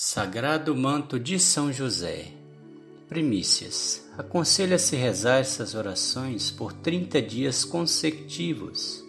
Sagrado 0.00 0.76
Manto 0.76 1.18
de 1.18 1.40
São 1.40 1.72
José. 1.72 2.26
Primícias. 3.08 4.08
Aconselha-se 4.16 4.94
rezar 4.94 5.40
essas 5.40 5.74
orações 5.74 6.52
por 6.52 6.72
30 6.72 7.20
dias 7.20 7.64
consecutivos, 7.64 9.04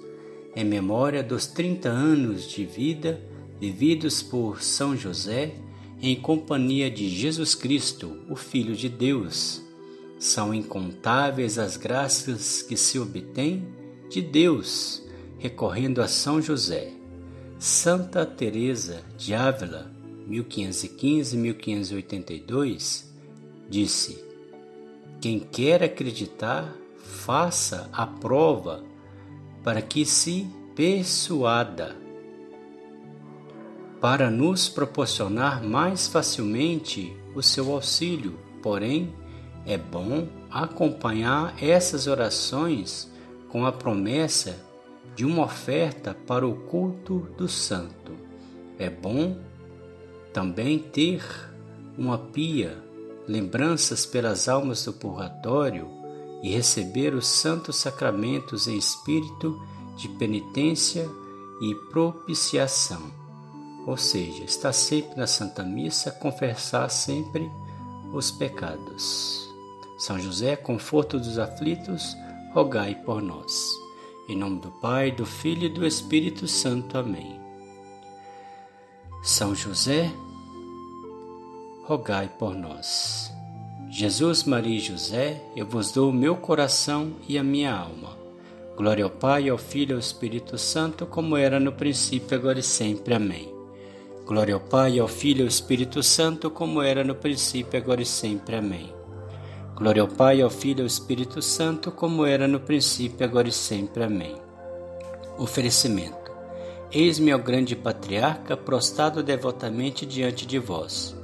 em 0.55 0.65
memória 0.65 1.21
dos 1.21 1.45
30 1.45 1.89
anos 1.89 2.49
de 2.49 2.65
vida 2.65 3.21
vividos 3.59 4.23
por 4.23 4.63
São 4.63 4.97
José 4.97 5.53
em 6.01 6.15
companhia 6.15 6.89
de 6.89 7.07
Jesus 7.07 7.53
Cristo, 7.53 8.23
o 8.27 8.35
Filho 8.35 8.75
de 8.75 8.89
Deus. 8.89 9.61
São 10.17 10.51
incontáveis 10.51 11.59
as 11.59 11.77
graças 11.77 12.63
que 12.63 12.75
se 12.75 12.97
obtêm 12.97 13.63
de 14.09 14.23
Deus 14.23 15.03
recorrendo 15.37 16.01
a 16.01 16.07
São 16.07 16.41
José. 16.41 16.91
Santa 17.59 18.25
Teresa 18.25 19.03
de 19.15 19.35
Ávila 19.35 19.98
1515-1582, 20.29 23.05
disse: 23.67 24.23
Quem 25.19 25.39
quer 25.39 25.81
acreditar, 25.83 26.71
faça 26.97 27.89
a 27.91 28.05
prova 28.05 28.83
para 29.63 29.81
que 29.81 30.05
se 30.05 30.47
persuada, 30.75 31.95
para 33.99 34.29
nos 34.29 34.69
proporcionar 34.69 35.63
mais 35.63 36.07
facilmente 36.07 37.17
o 37.35 37.41
seu 37.41 37.73
auxílio. 37.73 38.37
Porém, 38.61 39.11
é 39.65 39.77
bom 39.77 40.27
acompanhar 40.49 41.55
essas 41.61 42.07
orações 42.07 43.11
com 43.49 43.65
a 43.65 43.71
promessa 43.71 44.57
de 45.15 45.25
uma 45.25 45.43
oferta 45.43 46.13
para 46.13 46.47
o 46.47 46.55
culto 46.55 47.27
do 47.37 47.47
santo. 47.47 48.13
É 48.77 48.89
bom 48.89 49.37
também 50.33 50.79
ter 50.79 51.23
uma 51.97 52.17
pia, 52.17 52.77
lembranças 53.27 54.05
pelas 54.05 54.47
almas 54.47 54.85
do 54.85 54.93
purgatório 54.93 55.87
e 56.41 56.51
receber 56.51 57.13
os 57.13 57.27
santos 57.27 57.75
sacramentos 57.75 58.67
em 58.67 58.77
espírito 58.77 59.61
de 59.97 60.07
penitência 60.07 61.07
e 61.61 61.75
propiciação. 61.91 63.11
Ou 63.85 63.97
seja, 63.97 64.43
estar 64.43 64.73
sempre 64.73 65.17
na 65.17 65.27
Santa 65.27 65.63
Missa, 65.63 66.11
confessar 66.11 66.89
sempre 66.89 67.49
os 68.13 68.31
pecados. 68.31 69.49
São 69.97 70.17
José, 70.19 70.55
conforto 70.55 71.19
dos 71.19 71.37
aflitos, 71.37 72.15
rogai 72.53 72.95
por 72.95 73.21
nós. 73.21 73.71
Em 74.29 74.37
nome 74.37 74.59
do 74.59 74.71
Pai, 74.71 75.11
do 75.11 75.25
Filho 75.25 75.65
e 75.65 75.69
do 75.69 75.85
Espírito 75.85 76.47
Santo. 76.47 76.97
Amém. 76.97 77.38
São 79.21 79.53
José, 79.53 80.09
rogai 81.83 82.29
por 82.39 82.55
nós. 82.55 83.29
Jesus, 83.89 84.45
Maria 84.45 84.77
e 84.77 84.79
José, 84.79 85.41
eu 85.57 85.65
vos 85.65 85.91
dou 85.91 86.09
o 86.09 86.13
meu 86.13 86.37
coração 86.37 87.11
e 87.27 87.37
a 87.37 87.43
minha 87.43 87.73
alma. 87.75 88.17
Glória 88.77 89.03
ao 89.03 89.09
Pai, 89.09 89.49
ao 89.49 89.57
Filho 89.57 89.91
e 89.91 89.93
ao 89.95 89.99
Espírito 89.99 90.57
Santo, 90.57 91.05
como 91.05 91.35
era 91.35 91.59
no 91.59 91.73
princípio, 91.73 92.37
agora 92.37 92.59
e 92.59 92.63
sempre. 92.63 93.13
Amém. 93.13 93.53
Glória 94.25 94.53
ao 94.53 94.61
Pai, 94.61 94.97
ao 94.99 95.07
Filho 95.07 95.39
e 95.39 95.41
ao 95.41 95.47
Espírito 95.47 96.01
Santo, 96.01 96.49
como 96.49 96.81
era 96.81 97.03
no 97.03 97.13
princípio, 97.13 97.77
agora 97.77 98.01
e 98.01 98.05
sempre. 98.05 98.55
Amém. 98.55 98.93
Glória 99.75 100.01
ao 100.01 100.07
Pai, 100.07 100.41
ao 100.41 100.49
Filho 100.49 100.79
e 100.79 100.81
ao 100.83 100.87
Espírito 100.87 101.41
Santo, 101.41 101.91
como 101.91 102.25
era 102.25 102.47
no 102.47 102.61
princípio, 102.61 103.25
agora 103.25 103.49
e 103.49 103.51
sempre. 103.51 104.03
Amém. 104.03 104.35
Oferecimento. 105.37 106.18
Eis-me 106.91 107.31
ao 107.31 107.39
grande 107.39 107.75
patriarca, 107.75 108.57
prostrado 108.57 109.21
devotamente 109.21 110.07
diante 110.07 110.45
de 110.45 110.57
vós. 110.57 111.15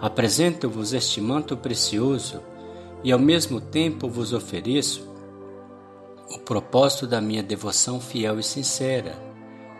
Apresento-vos 0.00 0.92
este 0.92 1.20
manto 1.20 1.56
precioso 1.56 2.42
e 3.04 3.12
ao 3.12 3.18
mesmo 3.18 3.60
tempo 3.60 4.08
vos 4.08 4.32
ofereço 4.32 5.08
o 6.28 6.40
propósito 6.40 7.06
da 7.06 7.20
minha 7.20 7.42
devoção 7.42 8.00
fiel 8.00 8.40
e 8.40 8.42
sincera. 8.42 9.16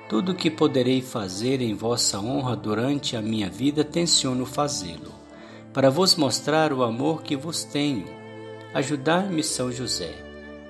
Tudo 0.08 0.30
o 0.30 0.34
que 0.34 0.48
poderei 0.48 1.02
fazer 1.02 1.60
em 1.60 1.74
vossa 1.74 2.20
honra 2.20 2.54
durante 2.54 3.16
a 3.16 3.20
minha 3.20 3.50
vida, 3.50 3.82
tenciono 3.82 4.46
fazê-lo, 4.46 5.12
para 5.74 5.90
vos 5.90 6.14
mostrar 6.14 6.72
o 6.72 6.84
amor 6.84 7.22
que 7.22 7.34
vos 7.34 7.64
tenho. 7.64 8.06
Ajudai-me, 8.72 9.42
São 9.42 9.72
José. 9.72 10.25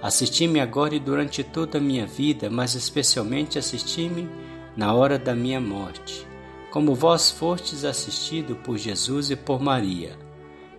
Assisti-me 0.06 0.61
agora 0.61 0.94
e 0.94 1.00
durante 1.00 1.43
toda 1.43 1.78
a 1.78 1.81
minha 1.81 2.06
vida, 2.06 2.49
mas 2.49 2.77
especialmente 2.77 3.59
assisti-me 3.59 4.31
na 4.77 4.94
hora 4.94 5.19
da 5.19 5.34
minha 5.34 5.61
morte, 5.61 6.25
como 6.71 6.94
vós 6.94 7.28
fostes 7.28 7.84
assistido 7.84 8.55
por 8.55 8.78
Jesus 8.78 9.33
e 9.33 9.34
por 9.34 9.61
Maria, 9.61 10.17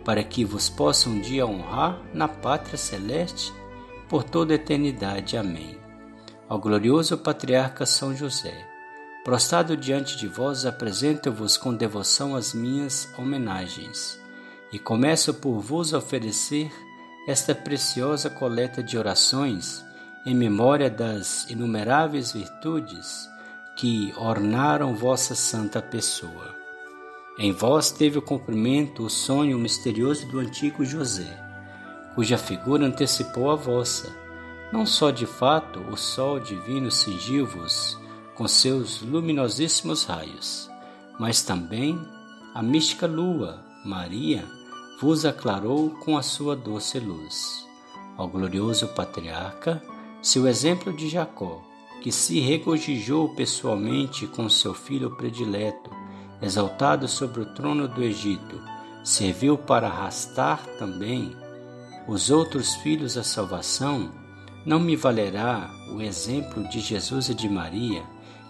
para 0.05 0.23
que 0.23 0.45
vos 0.45 0.69
possa 0.69 1.09
um 1.09 1.19
dia 1.19 1.45
honrar 1.45 2.01
na 2.13 2.29
pátria 2.29 2.77
celeste 2.77 3.51
por 4.07 4.23
toda 4.23 4.53
a 4.53 4.55
eternidade. 4.55 5.35
Amém. 5.35 5.77
Ao 6.47 6.57
glorioso 6.57 7.17
patriarca 7.17 7.85
São 7.85 8.15
José, 8.15 8.65
prostrado 9.25 9.75
diante 9.75 10.15
de 10.15 10.29
vós, 10.29 10.65
apresento-vos 10.65 11.57
com 11.57 11.75
devoção 11.75 12.33
as 12.33 12.53
minhas 12.53 13.13
homenagens, 13.17 14.17
e 14.71 14.79
começo 14.79 15.33
por 15.33 15.59
vos 15.59 15.91
oferecer 15.91 16.71
esta 17.27 17.53
preciosa 17.53 18.29
coleta 18.29 18.81
de 18.81 18.97
orações 18.97 19.85
em 20.25 20.33
memória 20.33 20.89
das 20.89 21.49
inumeráveis 21.49 22.31
virtudes 22.31 23.29
que 23.75 24.13
ornaram 24.15 24.95
vossa 24.95 25.35
santa 25.35 25.81
pessoa. 25.81 26.55
Em 27.37 27.51
vós 27.51 27.91
teve 27.91 28.17
o 28.17 28.21
cumprimento 28.21 29.03
o 29.03 29.09
sonho 29.09 29.59
misterioso 29.59 30.25
do 30.29 30.39
antigo 30.39 30.85
José, 30.85 31.37
cuja 32.15 32.37
figura 32.37 32.85
antecipou 32.85 33.51
a 33.51 33.55
vossa. 33.55 34.09
Não 34.71 34.85
só 34.85 35.11
de 35.11 35.25
fato 35.25 35.81
o 35.91 35.97
sol 35.97 36.39
divino 36.39 36.89
cingiu-vos 36.89 37.99
com 38.35 38.47
seus 38.47 39.01
luminosíssimos 39.01 40.05
raios, 40.05 40.69
mas 41.19 41.43
também 41.43 41.99
a 42.55 42.63
mística 42.63 43.05
lua, 43.05 43.63
Maria, 43.85 44.43
vos 44.99 45.25
aclarou 45.25 45.91
com 45.91 46.17
a 46.17 46.23
sua 46.23 46.55
doce 46.55 46.99
luz. 46.99 47.67
Ao 48.17 48.27
glorioso 48.27 48.87
patriarca, 48.87 49.83
seu 50.23 50.47
exemplo 50.47 50.91
de 50.91 51.07
Jacó, 51.07 51.61
que 52.01 52.11
se 52.11 52.39
regozijou 52.39 53.29
pessoalmente 53.35 54.25
com 54.25 54.49
seu 54.49 54.73
filho 54.73 55.15
predileto, 55.15 55.91
exaltado 56.41 57.07
sobre 57.07 57.41
o 57.41 57.53
trono 57.53 57.87
do 57.87 58.03
Egito, 58.03 58.59
serviu 59.03 59.55
para 59.55 59.87
arrastar 59.87 60.65
também 60.79 61.35
os 62.07 62.31
outros 62.31 62.73
filhos 62.75 63.17
à 63.17 63.23
salvação, 63.23 64.11
não 64.65 64.79
me 64.79 64.95
valerá 64.95 65.69
o 65.91 66.01
exemplo 66.01 66.67
de 66.69 66.79
Jesus 66.79 67.29
e 67.29 67.35
de 67.35 67.47
Maria, 67.47 68.03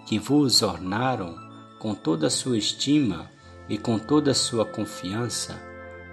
que 0.05 0.17
vos 0.17 0.61
ornaram 0.61 1.35
com 1.77 1.93
toda 1.93 2.27
a 2.27 2.29
sua 2.29 2.57
estima 2.57 3.29
e 3.67 3.77
com 3.77 3.99
toda 3.99 4.31
a 4.31 4.35
sua 4.35 4.63
confiança, 4.63 5.66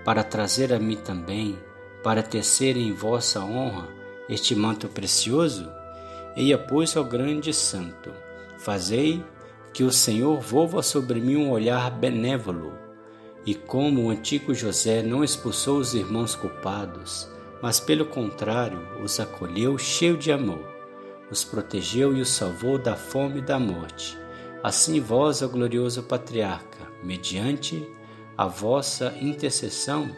para 0.04 0.22
trazer 0.22 0.72
a 0.72 0.78
mim 0.78 0.96
também, 0.96 1.58
para 2.02 2.22
tecer 2.22 2.76
em 2.76 2.92
vossa 2.92 3.40
honra 3.40 3.88
este 4.28 4.54
manto 4.54 4.88
precioso? 4.88 5.70
Eia, 6.36 6.58
pois, 6.58 6.96
ao 6.96 7.04
grande 7.04 7.54
santo, 7.54 8.10
fazei 8.58 9.24
que 9.72 9.82
o 9.82 9.90
Senhor 9.90 10.40
volva 10.40 10.82
sobre 10.82 11.20
mim 11.20 11.36
um 11.36 11.50
olhar 11.50 11.90
benévolo, 11.90 12.72
e 13.46 13.54
como 13.54 14.04
o 14.04 14.10
antigo 14.10 14.54
José 14.54 15.02
não 15.02 15.24
expulsou 15.24 15.78
os 15.78 15.94
irmãos 15.94 16.34
culpados, 16.34 17.28
mas 17.62 17.80
pelo 17.80 18.06
contrário 18.06 18.80
os 19.02 19.18
acolheu 19.18 19.76
cheio 19.78 20.16
de 20.16 20.30
amor, 20.30 20.64
os 21.30 21.44
protegeu 21.44 22.16
e 22.16 22.20
os 22.20 22.28
salvou 22.28 22.78
da 22.78 22.94
fome 22.94 23.38
e 23.38 23.42
da 23.42 23.58
morte. 23.58 24.18
Assim 24.62 25.00
vós, 25.00 25.42
ó 25.42 25.48
glorioso 25.48 26.02
patriarca, 26.02 26.88
mediante 27.02 27.86
a 28.36 28.46
vossa 28.46 29.16
intercessão, 29.20 30.10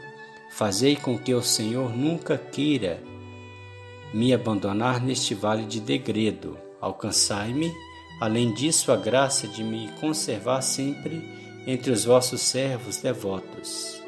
fazei 0.50 0.96
com 0.96 1.18
que 1.18 1.34
o 1.34 1.42
Senhor 1.42 1.94
nunca 1.94 2.38
queira 2.38 3.02
me 4.12 4.32
abandonar 4.32 5.02
neste 5.02 5.34
vale 5.34 5.64
de 5.64 5.80
degredo. 5.80 6.58
Alcançai-me, 6.80 7.72
além 8.20 8.52
disso, 8.54 8.90
a 8.92 8.96
graça 8.96 9.46
de 9.46 9.62
me 9.62 9.88
conservar 10.00 10.62
sempre 10.62 11.22
entre 11.66 11.90
os 11.90 12.04
vossos 12.04 12.40
servos 12.40 12.98
devotos, 12.98 14.00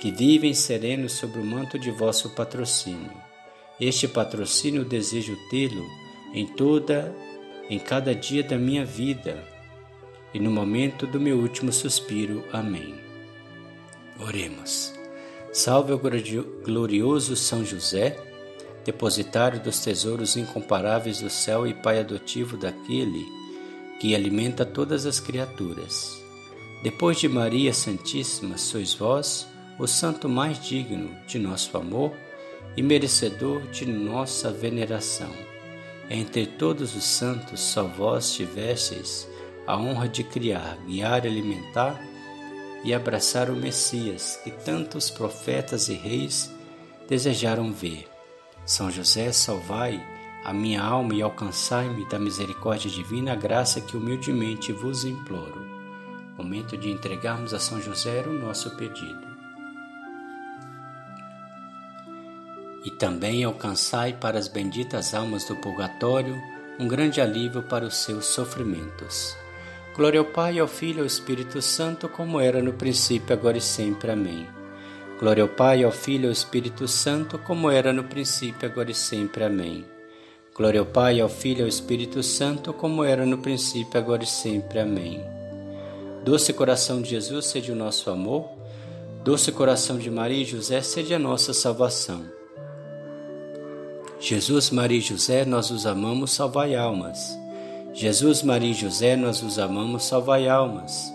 que 0.00 0.10
vivem 0.10 0.54
serenos 0.54 1.12
sobre 1.12 1.40
o 1.40 1.44
manto 1.44 1.78
de 1.78 1.90
vosso 1.90 2.30
patrocínio. 2.30 3.12
Este 3.80 4.08
patrocínio 4.08 4.84
desejo 4.84 5.36
tê-lo 5.50 5.86
em 6.32 6.46
toda, 6.46 7.14
em 7.68 7.78
cada 7.78 8.14
dia 8.14 8.42
da 8.42 8.56
minha 8.56 8.84
vida 8.84 9.44
e 10.32 10.38
no 10.38 10.50
momento 10.50 11.06
do 11.06 11.20
meu 11.20 11.38
último 11.38 11.72
suspiro. 11.72 12.44
Amém. 12.52 13.01
Oremos. 14.22 14.92
Salve 15.52 15.92
o 15.92 16.00
glorioso 16.64 17.34
São 17.34 17.64
José 17.64 18.16
depositário 18.84 19.60
dos 19.60 19.80
tesouros 19.80 20.36
incomparáveis 20.36 21.20
do 21.20 21.30
céu 21.30 21.66
e 21.66 21.74
pai 21.74 22.00
adotivo 22.00 22.56
daquele 22.56 23.24
que 24.00 24.14
alimenta 24.14 24.64
todas 24.64 25.06
as 25.06 25.20
criaturas. 25.20 26.20
Depois 26.82 27.18
de 27.18 27.28
Maria 27.28 27.72
Santíssima, 27.72 28.58
sois 28.58 28.94
vós 28.94 29.46
o 29.78 29.86
santo 29.86 30.28
mais 30.28 30.64
digno 30.64 31.10
de 31.26 31.38
nosso 31.38 31.76
amor 31.76 32.12
e 32.76 32.82
merecedor 32.82 33.62
de 33.68 33.86
nossa 33.86 34.50
veneração. 34.50 35.30
Entre 36.10 36.46
todos 36.46 36.94
os 36.96 37.04
santos, 37.04 37.60
só 37.60 37.84
vós 37.84 38.32
tivesseis 38.32 39.28
a 39.66 39.76
honra 39.76 40.08
de 40.08 40.24
criar, 40.24 40.76
guiar, 40.86 41.24
alimentar 41.24 42.11
e 42.84 42.92
abraçar 42.92 43.50
o 43.50 43.56
Messias 43.56 44.40
que 44.42 44.50
tantos 44.50 45.10
profetas 45.10 45.88
e 45.88 45.94
reis 45.94 46.52
desejaram 47.08 47.72
ver. 47.72 48.08
São 48.64 48.90
José, 48.90 49.32
salvai 49.32 50.00
a 50.44 50.52
minha 50.52 50.82
alma 50.82 51.14
e 51.14 51.22
alcançai-me 51.22 52.08
da 52.08 52.18
misericórdia 52.18 52.90
divina 52.90 53.32
a 53.32 53.36
graça 53.36 53.80
que 53.80 53.96
humildemente 53.96 54.72
vos 54.72 55.04
imploro. 55.04 55.64
Momento 56.36 56.76
de 56.76 56.90
entregarmos 56.90 57.54
a 57.54 57.60
São 57.60 57.80
José 57.80 58.24
o 58.26 58.32
nosso 58.32 58.70
pedido. 58.76 59.32
E 62.84 62.90
também 62.90 63.44
alcançai 63.44 64.12
para 64.14 64.38
as 64.38 64.48
benditas 64.48 65.14
almas 65.14 65.44
do 65.44 65.54
purgatório 65.54 66.36
um 66.80 66.88
grande 66.88 67.20
alívio 67.20 67.62
para 67.62 67.84
os 67.84 67.96
seus 67.96 68.26
sofrimentos. 68.26 69.36
Glória 69.94 70.20
ao 70.20 70.24
Pai, 70.24 70.58
ao 70.58 70.66
Filho 70.66 70.98
e 70.98 71.00
ao 71.00 71.06
Espírito 71.06 71.60
Santo, 71.60 72.08
como 72.08 72.40
era 72.40 72.62
no 72.62 72.72
princípio, 72.72 73.34
agora 73.34 73.58
e 73.58 73.60
sempre. 73.60 74.10
Amém. 74.10 74.48
Glória 75.20 75.42
ao 75.42 75.48
Pai, 75.50 75.84
ao 75.84 75.92
Filho 75.92 76.24
e 76.24 76.26
ao 76.28 76.32
Espírito 76.32 76.88
Santo, 76.88 77.38
como 77.38 77.70
era 77.70 77.92
no 77.92 78.04
princípio, 78.04 78.66
agora 78.66 78.90
e 78.90 78.94
sempre. 78.94 79.44
Amém. 79.44 79.84
Glória 80.56 80.80
ao 80.80 80.86
Pai, 80.86 81.20
ao 81.20 81.28
Filho 81.28 81.58
e 81.58 81.62
ao 81.62 81.68
Espírito 81.68 82.22
Santo, 82.22 82.72
como 82.72 83.04
era 83.04 83.26
no 83.26 83.36
princípio, 83.36 84.00
agora 84.00 84.24
e 84.24 84.26
sempre. 84.26 84.78
Amém. 84.78 85.22
Doce 86.24 86.54
coração 86.54 87.02
de 87.02 87.10
Jesus, 87.10 87.44
sede 87.44 87.70
o 87.70 87.76
nosso 87.76 88.08
amor. 88.08 88.48
Doce 89.22 89.52
coração 89.52 89.98
de 89.98 90.10
Maria 90.10 90.40
e 90.40 90.46
José, 90.46 90.80
sede 90.80 91.12
a 91.12 91.18
nossa 91.18 91.52
salvação. 91.52 92.24
Jesus, 94.18 94.70
Maria 94.70 94.96
e 94.96 95.02
José, 95.02 95.44
nós 95.44 95.70
os 95.70 95.84
amamos, 95.84 96.30
salvai 96.30 96.74
almas. 96.74 97.41
Jesus, 97.94 98.42
Maria 98.42 98.70
e 98.70 98.74
José, 98.74 99.16
nós 99.16 99.42
os 99.42 99.58
amamos, 99.58 100.04
salvai 100.04 100.48
almas. 100.48 101.12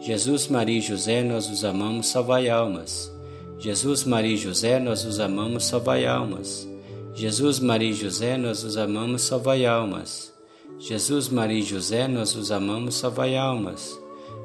Jesus, 0.00 0.48
Maria 0.48 0.78
e 0.78 0.80
José, 0.80 1.22
nós 1.22 1.48
os 1.48 1.64
amamos, 1.64 2.08
salvai 2.08 2.48
almas. 2.48 3.12
Jesus, 3.58 4.04
Maria 4.04 4.34
e 4.34 4.36
José, 4.36 4.80
nós 4.80 5.04
os 5.04 5.20
amamos, 5.20 5.64
salvai 5.64 6.04
almas. 6.04 6.68
Jesus, 7.14 7.60
Maria 7.60 7.90
e 7.90 7.92
José, 7.94 8.36
nós 8.36 8.64
os 8.64 8.76
amamos, 8.76 9.22
salvai 9.22 9.64
almas. 9.64 10.32
Jesus, 10.78 11.28
Maria 11.28 11.58
e 11.58 11.62
José, 11.62 12.08
nós 12.08 12.34
os 12.34 12.50
amamos, 12.50 12.96
salvai 12.96 13.36
almas. 13.36 13.98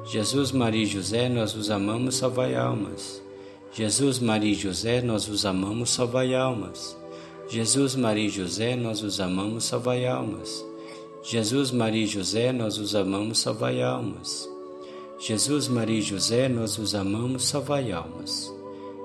Jesus, 0.06 0.52
Maria 0.52 0.82
e 0.82 0.86
José, 0.86 1.28
nós 1.28 1.54
os 1.54 1.70
amamos, 1.70 2.14
salvai 2.14 2.54
almas. 2.54 3.22
Jesus, 3.72 4.18
Maria 4.18 4.52
e 4.52 4.54
José, 4.54 5.02
nós 5.02 5.28
os 5.28 5.44
amamos, 5.44 5.90
salvai 5.90 6.34
almas. 6.34 6.96
Jesus, 7.48 7.96
Maria 7.96 8.26
e 8.26 8.30
José, 8.30 8.76
nós 8.76 9.02
os 9.02 9.20
amamos, 9.20 9.64
salvai 9.64 10.06
almas. 10.06 10.71
Jesus, 11.24 11.70
Maria 11.70 12.02
e 12.02 12.06
José, 12.06 12.52
nós 12.52 12.78
os 12.78 12.96
amamos, 12.96 13.38
salvai 13.38 13.80
almas. 13.80 14.50
Jesus, 15.20 15.68
Maria 15.68 16.00
e 16.00 16.02
José, 16.02 16.48
nós 16.48 16.76
os 16.78 16.96
amamos, 16.96 17.44
salvai 17.44 17.92
almas. 17.92 18.52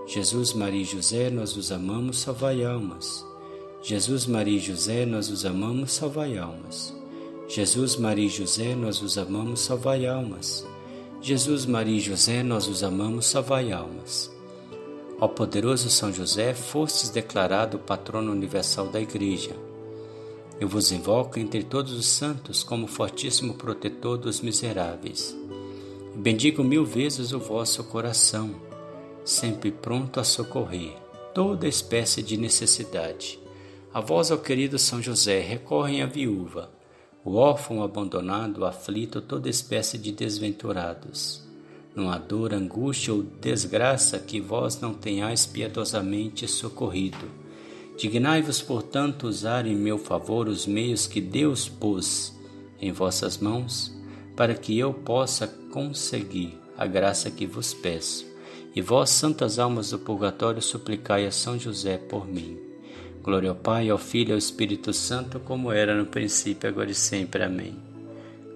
Jesus, 0.07 0.51
Maria 0.53 0.81
e 0.81 0.83
José, 0.83 1.29
nós 1.29 1.55
os 1.55 1.71
amamos, 1.71 2.17
salvai 2.17 2.65
almas. 2.65 3.23
Jesus, 3.83 4.25
Maria 4.25 4.57
e 4.57 4.59
José, 4.59 5.05
nós 5.05 5.29
os 5.29 5.45
amamos, 5.45 5.91
salvai 5.91 6.39
almas. 6.39 6.91
Jesus, 7.47 7.95
Maria 7.95 8.25
e 8.25 8.29
José, 8.29 8.73
nós 8.73 8.99
os 8.99 9.15
amamos, 9.15 9.59
salvai 9.59 10.07
almas. 10.07 10.65
Jesus, 11.21 11.67
Maria 11.67 11.97
e 11.97 11.99
José, 11.99 12.41
nós 12.41 12.67
os 12.67 12.83
amamos, 12.83 13.27
salvai 13.27 13.71
almas. 13.71 14.31
Ó 15.21 15.27
poderoso 15.27 15.87
São 15.91 16.11
José, 16.11 16.55
fostes 16.55 17.11
declarado 17.11 17.77
patrono 17.77 18.31
universal 18.31 18.87
da 18.87 18.99
Igreja. 18.99 19.66
Eu 20.59 20.68
vos 20.68 20.92
invoco 20.92 21.39
entre 21.39 21.63
todos 21.63 21.94
os 21.94 22.06
santos 22.06 22.63
como 22.63 22.88
fortíssimo 22.88 23.54
protetor 23.54 24.18
dos 24.18 24.42
miseráveis. 24.42 25.36
bendigo 26.15 26.63
mil 26.63 26.86
vezes 26.86 27.31
o 27.31 27.39
vosso 27.39 27.83
coração, 27.83 28.56
sempre 29.24 29.71
pronto 29.71 30.19
a 30.19 30.24
socorrer 30.24 30.95
toda 31.33 31.68
espécie 31.68 32.24
de 32.24 32.36
necessidade 32.38 33.39
a 33.98 34.00
vós, 34.00 34.30
ó 34.30 34.38
querido 34.38 34.77
São 34.77 35.01
José, 35.01 35.39
recorrem 35.39 36.04
a 36.04 36.06
viúva, 36.06 36.69
o 37.25 37.33
órfão 37.36 37.81
abandonado, 37.81 38.60
o 38.60 38.65
aflito, 38.65 39.19
toda 39.21 39.50
espécie 39.50 39.98
de 39.98 40.12
desventurados. 40.12 41.42
Não 41.95 42.12
há 42.12 42.19
dor, 42.19 42.53
angústia 42.53 43.12
ou 43.12 43.24
desgraça 43.24 44.19
que 44.19 44.39
vós 44.39 44.80
não 44.80 44.94
tenhais 44.94 45.48
piedosamente 45.48 46.48
socorrido. 46.48 47.27
Dignai-vos, 47.97 48.61
portanto, 48.61 49.27
usar 49.27 49.65
em 49.65 49.75
meu 49.75 49.97
favor 49.97 50.47
os 50.47 50.67
meios 50.67 51.07
que 51.07 51.19
Deus 51.19 51.67
pôs 51.67 52.38
em 52.79 52.91
vossas 52.91 53.39
mãos, 53.39 53.91
para 54.35 54.53
que 54.53 54.77
eu 54.77 54.94
possa 54.94 55.47
conseguir 55.47 56.59
a 56.77 56.85
graça 56.85 57.31
que 57.31 57.47
vos 57.47 57.73
peço. 57.73 58.23
E 58.75 58.81
vós, 58.81 59.09
santas 59.09 59.57
almas 59.57 59.89
do 59.89 59.97
purgatório, 59.97 60.61
suplicai 60.61 61.25
a 61.25 61.31
São 61.31 61.57
José 61.57 61.97
por 61.97 62.27
mim. 62.27 62.59
Glória 63.23 63.49
ao 63.49 63.55
Pai, 63.55 63.89
ao 63.89 63.97
Filho 63.97 64.29
e 64.29 64.33
ao 64.33 64.38
Espírito 64.38 64.93
Santo, 64.93 65.39
como 65.39 65.71
era 65.71 65.95
no 65.95 66.05
princípio, 66.05 66.69
agora 66.69 66.91
e 66.91 66.95
sempre. 66.95 67.43
Amém. 67.43 67.75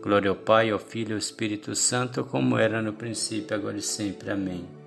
Glória 0.03 0.29
ao 0.29 0.35
Pai, 0.35 0.69
ao 0.69 0.77
Filho 0.77 1.09
e 1.09 1.13
ao 1.13 1.17
Espírito 1.17 1.75
Santo, 1.75 2.23
como 2.23 2.59
era 2.59 2.79
no 2.79 2.94
princípio, 2.94 3.57
agora 3.57 3.77
e 3.77 3.81
sempre. 3.81 4.29
Amém. 4.29 4.81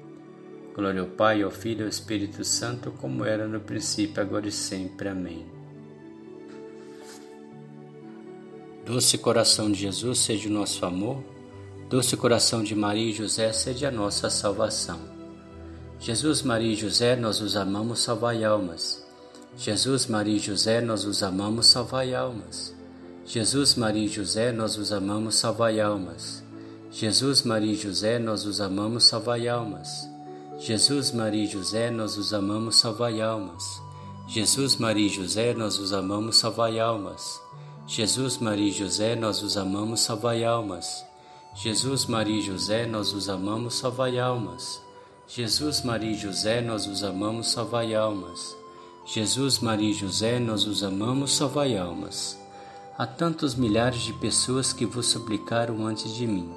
Glória 0.74 1.02
ao 1.02 1.06
Pai, 1.06 1.42
ao 1.42 1.52
Filho 1.52 1.82
e 1.82 1.84
ao 1.84 1.88
Espírito 1.88 2.42
Santo, 2.42 2.90
como 3.00 3.24
era 3.24 3.46
no 3.46 3.60
princípio, 3.60 4.20
agora 4.20 4.48
e 4.48 4.52
sempre. 4.52 5.08
Amém. 5.08 5.46
Doce 8.84 9.16
coração 9.16 9.70
de 9.70 9.78
Jesus, 9.78 10.18
seja 10.18 10.48
o 10.48 10.52
nosso 10.52 10.84
amor. 10.84 11.22
Doce 11.88 12.16
coração 12.16 12.62
de 12.62 12.74
Maria 12.74 13.10
e 13.10 13.12
José, 13.12 13.52
seja 13.52 13.88
a 13.88 13.92
nossa 13.92 14.28
salvação. 14.28 14.98
Jesus, 16.00 16.42
Maria 16.42 16.72
e 16.72 16.76
José, 16.76 17.14
nós 17.14 17.40
os 17.40 17.54
amamos, 17.54 18.00
salvai 18.00 18.42
almas. 18.42 19.06
Jesus, 19.56 20.06
Maria 20.06 20.36
e 20.36 20.40
José, 20.40 20.80
nós 20.80 21.04
os 21.04 21.22
amamos, 21.22 21.66
salvai 21.66 22.14
almas. 22.14 22.74
Jesus, 23.24 23.76
Maria 23.76 24.04
e 24.04 24.08
José, 24.08 24.50
nós 24.50 24.76
os 24.76 24.92
amamos, 24.92 25.36
salvai 25.36 25.80
almas. 25.80 26.42
Jesus, 26.90 27.42
Maria 27.42 27.72
e 27.72 27.76
José, 27.76 28.18
nós 28.18 28.44
os 28.44 28.60
amamos, 28.60 29.04
salvai 29.04 29.46
almas. 29.46 30.13
Jesus, 30.58 31.10
Maria 31.10 31.44
e 31.44 31.46
José, 31.46 31.90
nós 31.90 32.17
os 32.17 32.32
amamos, 32.32 32.76
salvai 32.76 33.20
almas. 33.20 33.82
Jesus, 34.29 34.76
Maria 34.76 35.06
e 35.06 35.10
José, 35.10 35.52
nós 35.52 35.79
os 35.79 35.93
amamos, 35.93 36.36
salvai 36.36 36.79
almas. 36.79 37.40
Jesus, 37.86 38.38
Maria 38.38 38.69
e 38.69 38.72
José, 38.72 39.14
nós 39.17 39.43
os 39.43 39.56
amamos, 39.56 40.00
salvai 40.00 40.44
almas. 40.44 41.05
Jesus, 41.55 42.06
Maria 42.06 42.38
e 42.38 42.43
José, 42.43 42.86
nós 42.86 43.12
os 43.12 43.29
amamos, 43.29 43.74
salvai 43.74 44.19
almas. 44.19 44.81
Jesus, 45.26 45.82
Maria 45.82 46.12
e 46.12 46.14
José, 46.14 46.60
nós 46.60 46.86
os 46.86 47.02
amamos, 47.02 47.48
salvai 47.48 47.94
almas. 47.94 48.56
Jesus, 49.05 49.58
Maria 49.58 49.90
e 49.90 49.94
José, 49.94 50.38
nós 50.38 50.67
os 50.67 50.82
amamos, 50.82 51.34
salvai 51.34 51.76
almas. 51.76 52.38
Há 52.96 53.06
tantos 53.06 53.55
milhares 53.55 54.02
de 54.02 54.12
pessoas 54.14 54.72
que 54.72 54.86
vos 54.86 55.06
suplicaram 55.06 55.84
antes 55.86 56.14
de 56.14 56.26
mim. 56.26 56.50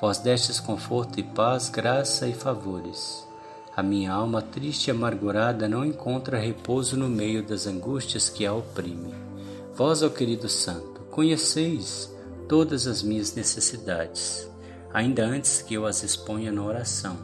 Vós 0.00 0.18
destes 0.18 0.60
conforto 0.60 1.18
e 1.18 1.22
paz, 1.22 1.68
graça 1.68 2.28
e 2.28 2.32
favores. 2.32 3.23
A 3.76 3.82
minha 3.82 4.12
alma 4.12 4.40
triste 4.40 4.88
e 4.88 4.90
amargurada 4.90 5.68
não 5.68 5.84
encontra 5.84 6.38
repouso 6.38 6.96
no 6.96 7.08
meio 7.08 7.42
das 7.42 7.66
angústias 7.66 8.28
que 8.28 8.46
a 8.46 8.54
oprimem. 8.54 9.14
Vós, 9.74 10.02
ó 10.02 10.08
querido 10.08 10.48
Santo, 10.48 11.00
conheceis 11.10 12.14
todas 12.48 12.86
as 12.86 13.02
minhas 13.02 13.34
necessidades, 13.34 14.48
ainda 14.92 15.24
antes 15.24 15.60
que 15.62 15.74
eu 15.74 15.86
as 15.86 16.02
exponha 16.02 16.52
na 16.52 16.62
oração. 16.62 17.16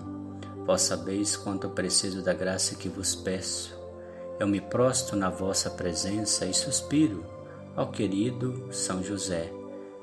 Vós 0.66 0.83
sabeis 0.83 1.37
quanto 1.37 1.69
preciso 1.69 2.23
da 2.23 2.35
graça 2.35 2.75
que 2.75 2.88
vos 2.88 3.14
peço 3.14 3.80
eu 4.40 4.49
me 4.49 4.59
prostro 4.59 5.16
na 5.16 5.28
vossa 5.28 5.69
presença 5.69 6.47
e 6.47 6.54
suspiro 6.54 7.23
ao 7.76 7.90
querido 7.90 8.69
São 8.73 9.04
José 9.04 9.52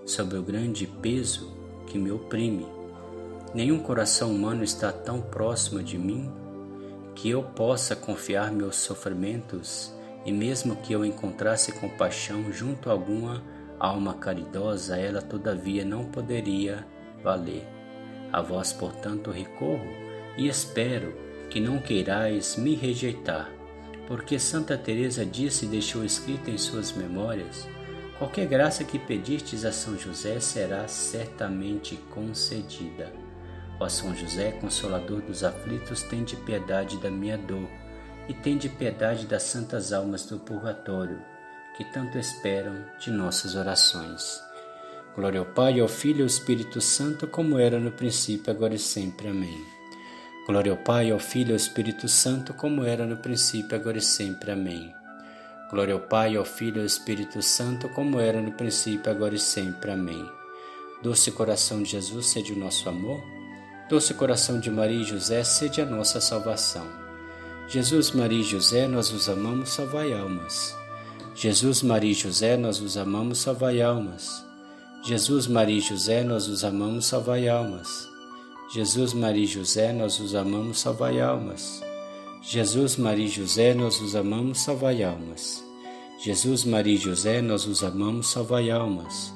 sobre 0.06 0.38
o 0.38 0.44
grande 0.44 0.86
peso 0.86 1.52
que 1.88 1.98
me 1.98 2.12
oprime. 2.12 2.77
Nenhum 3.54 3.80
coração 3.80 4.32
humano 4.32 4.64
está 4.64 4.92
tão 4.92 5.22
próximo 5.22 5.82
de 5.82 5.98
mim 5.98 6.32
que 7.16 7.30
eu 7.30 7.42
possa 7.44 7.96
confiar 7.96 8.52
meus 8.52 8.76
sofrimentos 8.76 9.94
e 10.26 10.32
mesmo 10.32 10.76
que 10.76 10.94
eu 10.94 11.06
encontrasse 11.06 11.72
compaixão 11.72 12.52
junto 12.52 12.90
a 12.90 12.94
alguma 12.94 13.44
alma 13.80 14.14
caridosa, 14.14 14.98
ela 14.98 15.22
todavia 15.22 15.86
não 15.86 16.06
poderia 16.06 16.86
valer. 17.24 17.66
A 18.32 18.42
vós, 18.42 18.74
portanto, 18.74 19.32
recorro 19.32 19.88
e 20.38 20.48
espero 20.48 21.16
que 21.50 21.60
não 21.60 21.80
queirais 21.80 22.58
me 22.58 22.76
rejeitar 22.76 23.58
porque 24.08 24.40
Santa 24.40 24.78
Teresa 24.78 25.26
disse 25.26 25.66
e 25.66 25.68
deixou 25.68 26.04
escrita 26.04 26.50
em 26.50 26.58
suas 26.58 26.94
memórias: 26.94 27.68
qualquer 28.18 28.48
graça 28.48 28.84
que 28.84 28.98
pedistes 28.98 29.66
a 29.66 29.72
São 29.72 29.98
José 29.98 30.40
será 30.40 30.88
certamente 30.88 31.98
concedida. 32.10 33.12
Ó 33.80 33.88
São 33.88 34.16
José, 34.16 34.52
consolador 34.54 35.22
dos 35.22 35.44
aflitos, 35.44 36.02
tende 36.04 36.36
piedade 36.36 36.98
da 36.98 37.12
minha 37.12 37.38
dor 37.38 37.68
e 38.28 38.34
tende 38.34 38.68
piedade 38.68 39.26
das 39.26 39.44
santas 39.44 39.94
almas 39.94 40.26
do 40.26 40.40
purgatório, 40.40 41.22
que 41.76 41.84
tanto 41.86 42.18
esperam 42.18 42.84
de 43.00 43.12
nossas 43.12 43.56
orações. 43.56 44.42
Glória 45.16 45.40
ao 45.40 45.46
Pai, 45.46 45.80
ao 45.80 45.88
Filho 45.88 46.20
e 46.20 46.22
ao 46.22 46.28
Espírito 46.28 46.82
Santo, 46.82 47.28
como 47.28 47.58
era 47.58 47.80
no 47.80 47.92
princípio, 47.92 48.52
agora 48.52 48.76
e 48.76 48.80
sempre. 48.80 49.28
Amém. 49.28 49.66
Glória 50.46 50.72
ao 50.72 50.78
Pai, 50.78 51.12
ao 51.12 51.20
Filho 51.20 51.50
e 51.50 51.52
ao 51.52 51.58
Espírito 51.58 52.08
Santo, 52.08 52.54
como 52.54 52.84
era 52.84 53.06
no 53.06 53.18
princípio, 53.18 53.76
agora 53.76 53.98
e 53.98 54.02
sempre. 54.02 54.52
Amém. 54.52 54.94
Glória 55.70 55.94
ao 55.94 56.00
Pai, 56.00 56.36
ao 56.36 56.46
Filho 56.46 56.78
e 56.78 56.80
ao 56.82 56.86
Espírito 56.86 57.42
Santo, 57.42 57.90
como 57.90 58.20
era 58.20 58.42
no 58.42 58.52
princípio, 58.52 59.12
agora 59.12 59.36
e 59.36 59.40
sempre. 59.40 59.92
Amém. 59.92 60.26
Doce 61.02 61.32
coração 61.32 61.84
de 61.84 61.92
Jesus, 61.92 62.28
sede 62.28 62.54
o 62.54 62.60
nosso 62.60 62.88
amor. 62.88 63.37
Doce 63.90 64.14
coração 64.14 64.60
de 64.60 64.70
Maria 64.70 65.00
e 65.00 65.04
José, 65.06 65.46
sede 65.46 65.80
a 65.80 65.86
nossa 65.86 66.20
salvação. 66.20 66.86
Jesus, 67.70 68.12
Maria 68.12 68.42
e 68.42 68.44
José, 68.44 68.86
nós 68.86 69.14
os 69.14 69.30
amamos, 69.30 69.70
salvai 69.70 70.12
almas. 70.12 70.76
Jesus, 71.34 71.82
Maria 71.82 72.12
e 72.12 72.14
José, 72.14 72.58
nós 72.58 72.82
os 72.82 72.98
amamos, 72.98 73.40
salvai 73.40 73.82
almas. 73.82 74.44
Jesus, 75.06 75.48
Maria 75.48 75.78
e 75.78 75.82
José, 75.82 76.22
nós 76.22 76.50
os 76.50 76.66
amamos, 76.66 77.06
salvai 77.06 77.48
almas. 77.48 78.10
Jesus, 78.74 79.14
Maria 79.14 79.46
e 79.46 79.48
José, 79.48 79.94
nós 79.94 80.20
os 80.20 80.36
amamos, 80.36 80.80
salvai 80.80 81.22
almas. 81.22 81.82
Jesus, 82.42 82.98
Maria 82.98 83.26
e 83.26 83.30
José, 83.30 83.74
nós 83.74 84.02
os 84.02 84.16
amamos, 84.16 84.60
salvai 84.60 85.02
almas. 85.02 85.64
Jesus, 86.22 86.66
Maria 86.66 86.94
e 86.94 86.98
José, 86.98 87.42
nós 87.42 87.66
os 87.66 87.84
amamos, 87.84 88.28
salvai 88.28 88.70
almas. 88.70 89.34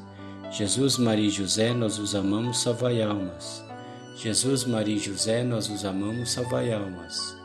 Jesus, 0.51 0.97
Maria 0.97 1.27
e 1.27 1.29
José, 1.29 1.73
nós 1.73 1.97
os 1.97 2.13
amamos, 2.15 2.59
salvai 2.59 3.01
almas. 3.01 3.70
Jesus, 4.23 4.65
Maria 4.65 4.97
e 4.97 4.99
José, 4.99 5.43
nós 5.43 5.67
os 5.67 5.83
amamos, 5.83 6.29
salvai 6.29 6.71
almas. 6.71 7.35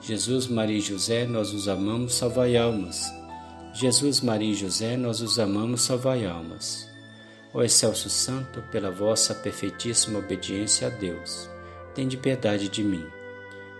Jesus, 0.00 0.48
Maria 0.48 0.78
e 0.78 0.80
José, 0.80 1.26
nós 1.26 1.54
os 1.54 1.68
amamos, 1.68 2.12
salvai 2.12 2.56
almas. 2.56 3.08
Jesus, 3.72 4.20
Maria 4.20 4.50
e 4.50 4.54
José, 4.56 4.96
nós 4.96 5.20
os 5.20 5.38
amamos, 5.38 5.82
salvai 5.82 6.26
almas. 6.26 6.90
Ó 7.52 7.62
excelso 7.62 8.10
Santo, 8.10 8.60
pela 8.72 8.90
vossa 8.90 9.32
perfeitíssima 9.32 10.18
obediência 10.18 10.88
a 10.88 10.90
Deus, 10.90 11.48
tende 11.94 12.16
piedade 12.16 12.68
de 12.68 12.82
mim. 12.82 13.06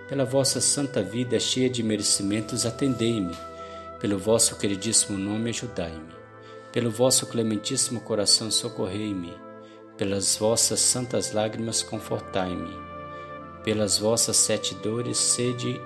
Pela 0.08 0.24
vossa 0.24 0.60
santa 0.60 1.02
vida 1.02 1.40
cheia 1.40 1.68
de 1.68 1.82
merecimentos, 1.82 2.64
atendei-me. 2.64 3.36
Pelo 3.98 4.16
vosso 4.16 4.56
queridíssimo 4.58 5.18
nome, 5.18 5.50
ajudai-me. 5.50 6.14
Pelo 6.70 6.92
vosso 6.92 7.26
clementíssimo 7.26 8.00
coração, 8.00 8.48
socorrei-me 8.48 9.42
pelas 9.96 10.36
vossas 10.36 10.80
santas 10.80 11.32
lágrimas, 11.32 11.82
confortai-me. 11.82 12.76
Pelas 13.62 13.98
vossas 13.98 14.36
sete 14.36 14.74
dores, 14.74 15.16
sede, 15.18 15.80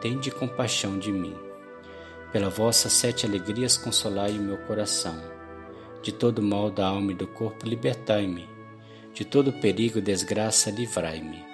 tende 0.00 0.30
compaixão 0.30 0.98
de 0.98 1.12
mim. 1.12 1.36
Pelas 2.32 2.56
vossas 2.56 2.92
sete 2.92 3.26
alegrias, 3.26 3.76
consolai 3.76 4.32
o 4.32 4.42
meu 4.42 4.56
coração. 4.58 5.20
De 6.02 6.10
todo 6.10 6.42
mal 6.42 6.70
da 6.70 6.86
alma 6.86 7.12
e 7.12 7.14
do 7.14 7.26
corpo, 7.26 7.66
libertai-me. 7.66 8.48
De 9.12 9.24
todo 9.24 9.52
perigo 9.52 9.98
e 9.98 10.02
desgraça, 10.02 10.70
livrai-me. 10.70 11.44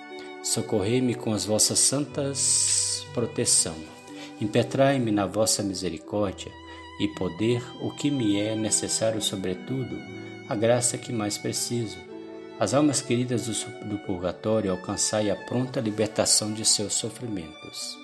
Socorrei-me 0.44 1.14
com 1.14 1.32
as 1.32 1.44
vossas 1.44 1.80
santas 1.80 3.04
proteção. 3.12 3.74
Impetrai-me 4.40 5.10
na 5.10 5.26
vossa 5.26 5.62
misericórdia 5.62 6.52
e 7.00 7.08
poder 7.08 7.62
o 7.80 7.90
que 7.90 8.10
me 8.10 8.38
é 8.38 8.54
necessário, 8.54 9.20
sobretudo, 9.22 9.96
a 10.48 10.54
graça 10.54 10.96
que 10.96 11.12
mais 11.12 11.36
preciso. 11.36 11.98
As 12.58 12.72
almas 12.72 13.02
queridas 13.02 13.46
do, 13.46 13.88
do 13.88 13.98
purgatório 13.98 14.70
alcançai 14.70 15.30
a 15.30 15.36
pronta 15.36 15.80
libertação 15.80 16.52
de 16.52 16.64
seus 16.64 16.94
sofrimentos. 16.94 17.98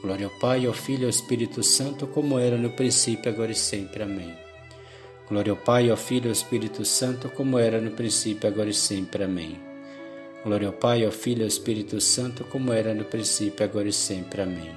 Glória 0.00 0.26
ao 0.26 0.38
Pai, 0.38 0.64
ao 0.64 0.72
Filho 0.72 1.02
e 1.02 1.04
ao 1.04 1.10
Espírito 1.10 1.62
Santo, 1.62 2.06
como 2.06 2.38
era 2.38 2.56
no 2.56 2.70
princípio, 2.70 3.30
agora 3.30 3.52
e 3.52 3.54
sempre. 3.54 4.02
Amém. 4.02 4.34
Glória 5.28 5.50
ao 5.50 5.56
Pai, 5.56 5.90
ao 5.90 5.96
Filho 5.96 6.26
e 6.26 6.28
ao 6.28 6.32
Espírito 6.32 6.84
Santo, 6.84 7.28
como 7.28 7.58
era 7.58 7.80
no 7.80 7.90
princípio, 7.90 8.48
agora 8.48 8.70
e 8.70 8.74
sempre. 8.74 9.24
Amém. 9.24 9.60
Glória 10.42 10.68
ao 10.68 10.72
Pai, 10.72 11.04
ao 11.04 11.12
Filho 11.12 11.40
e 11.40 11.42
ao 11.42 11.48
Espírito 11.48 12.00
Santo, 12.00 12.44
como 12.44 12.72
era 12.72 12.94
no 12.94 13.04
princípio, 13.04 13.62
agora 13.62 13.88
e 13.88 13.92
sempre. 13.92 14.40
Amém. 14.40 14.74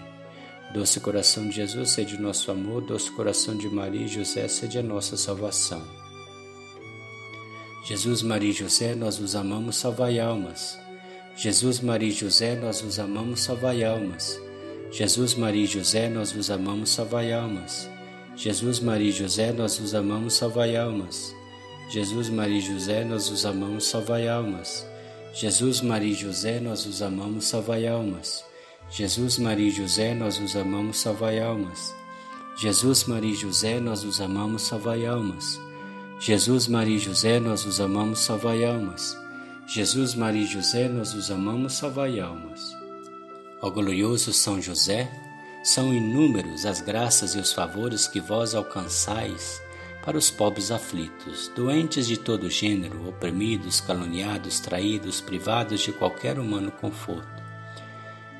Doce 0.73 0.99
coração 0.99 1.47
de 1.47 1.55
Jesus, 1.55 1.91
sede 1.91 2.15
o 2.15 2.21
nosso 2.21 2.51
amor, 2.51 2.81
doce 2.81 3.09
coração 3.11 3.55
de 3.55 3.69
Maria 3.69 4.05
e 4.05 4.07
José, 4.09 4.45
sede 4.49 4.77
a 4.77 4.83
nossa 4.83 5.15
salvação. 5.15 6.02
Jesus, 7.85 8.21
Maria 8.21 8.49
e 8.49 8.53
José, 8.53 8.95
nós 8.95 9.19
os 9.19 9.35
amamos, 9.35 9.75
salvai 9.75 10.17
almas. 10.17 10.79
Jesus, 11.35 11.81
Maria 11.81 12.07
e 12.07 12.11
José, 12.13 12.55
nós 12.55 12.81
os 12.81 12.97
amamos, 12.97 13.41
salvai 13.41 13.83
almas. 13.83 14.39
Jesus, 14.89 15.33
Maria 15.35 15.63
e 15.63 15.67
José, 15.67 16.07
nós 16.07 16.33
os 16.33 16.49
amamos, 16.49 16.91
salvai 16.91 17.33
almas. 17.33 17.89
Jesus, 18.37 18.79
Maria 18.79 19.09
e 19.09 19.11
José, 19.11 19.51
nós 19.51 19.79
os 19.81 19.93
amamos, 19.93 20.33
salvai 20.33 20.77
almas. 20.77 21.35
Jesus, 21.89 22.29
Maria 22.29 22.57
e 22.57 22.61
José, 22.61 23.03
nós 23.03 23.29
os 23.29 23.45
amamos, 23.45 23.83
salvai 23.83 24.29
almas. 24.29 24.85
Jesus, 25.33 25.81
Maria 25.81 26.11
e 26.11 26.15
José, 26.15 26.59
nós 26.61 26.85
os 26.85 27.01
amamos, 27.01 27.45
salvai 27.45 27.85
almas. 27.85 28.45
Jesus, 28.89 29.37
Maria 29.37 29.67
e 29.67 29.71
José, 29.71 30.13
nós 30.13 30.39
os 30.39 30.55
amamos, 30.55 30.97
salvai 30.97 31.39
almas. 31.41 31.93
Jesus, 32.55 33.03
Maria 33.03 33.31
e 33.31 33.35
José, 33.35 33.79
nós 33.81 34.05
os 34.05 34.21
amamos, 34.21 34.61
salvai 34.61 35.05
almas. 35.05 35.59
Jesus, 36.25 36.69
Maria 36.69 36.95
e 36.95 36.99
José, 36.99 37.37
nós 37.37 37.65
os 37.65 37.81
amamos, 37.81 38.19
salvai 38.19 38.63
almas. 38.63 39.19
Jesus, 39.67 40.15
Maria 40.15 40.43
e 40.43 40.47
José, 40.47 40.87
nós 40.87 41.13
os 41.13 41.29
amamos, 41.29 41.73
salvai 41.73 42.17
almas. 42.17 42.73
Ó 43.61 43.69
glorioso 43.69 44.31
São 44.31 44.61
José, 44.61 45.11
são 45.65 45.93
inúmeros 45.93 46.65
as 46.65 46.79
graças 46.79 47.35
e 47.35 47.39
os 47.39 47.51
favores 47.51 48.07
que 48.07 48.21
vós 48.21 48.55
alcançais 48.55 49.61
para 50.05 50.17
os 50.17 50.31
pobres 50.31 50.71
aflitos, 50.71 51.51
doentes 51.53 52.07
de 52.07 52.15
todo 52.15 52.49
gênero, 52.49 53.09
oprimidos, 53.09 53.81
caluniados, 53.81 54.61
traídos, 54.61 55.19
privados 55.19 55.81
de 55.81 55.91
qualquer 55.91 56.39
humano 56.39 56.71
conforto. 56.71 57.43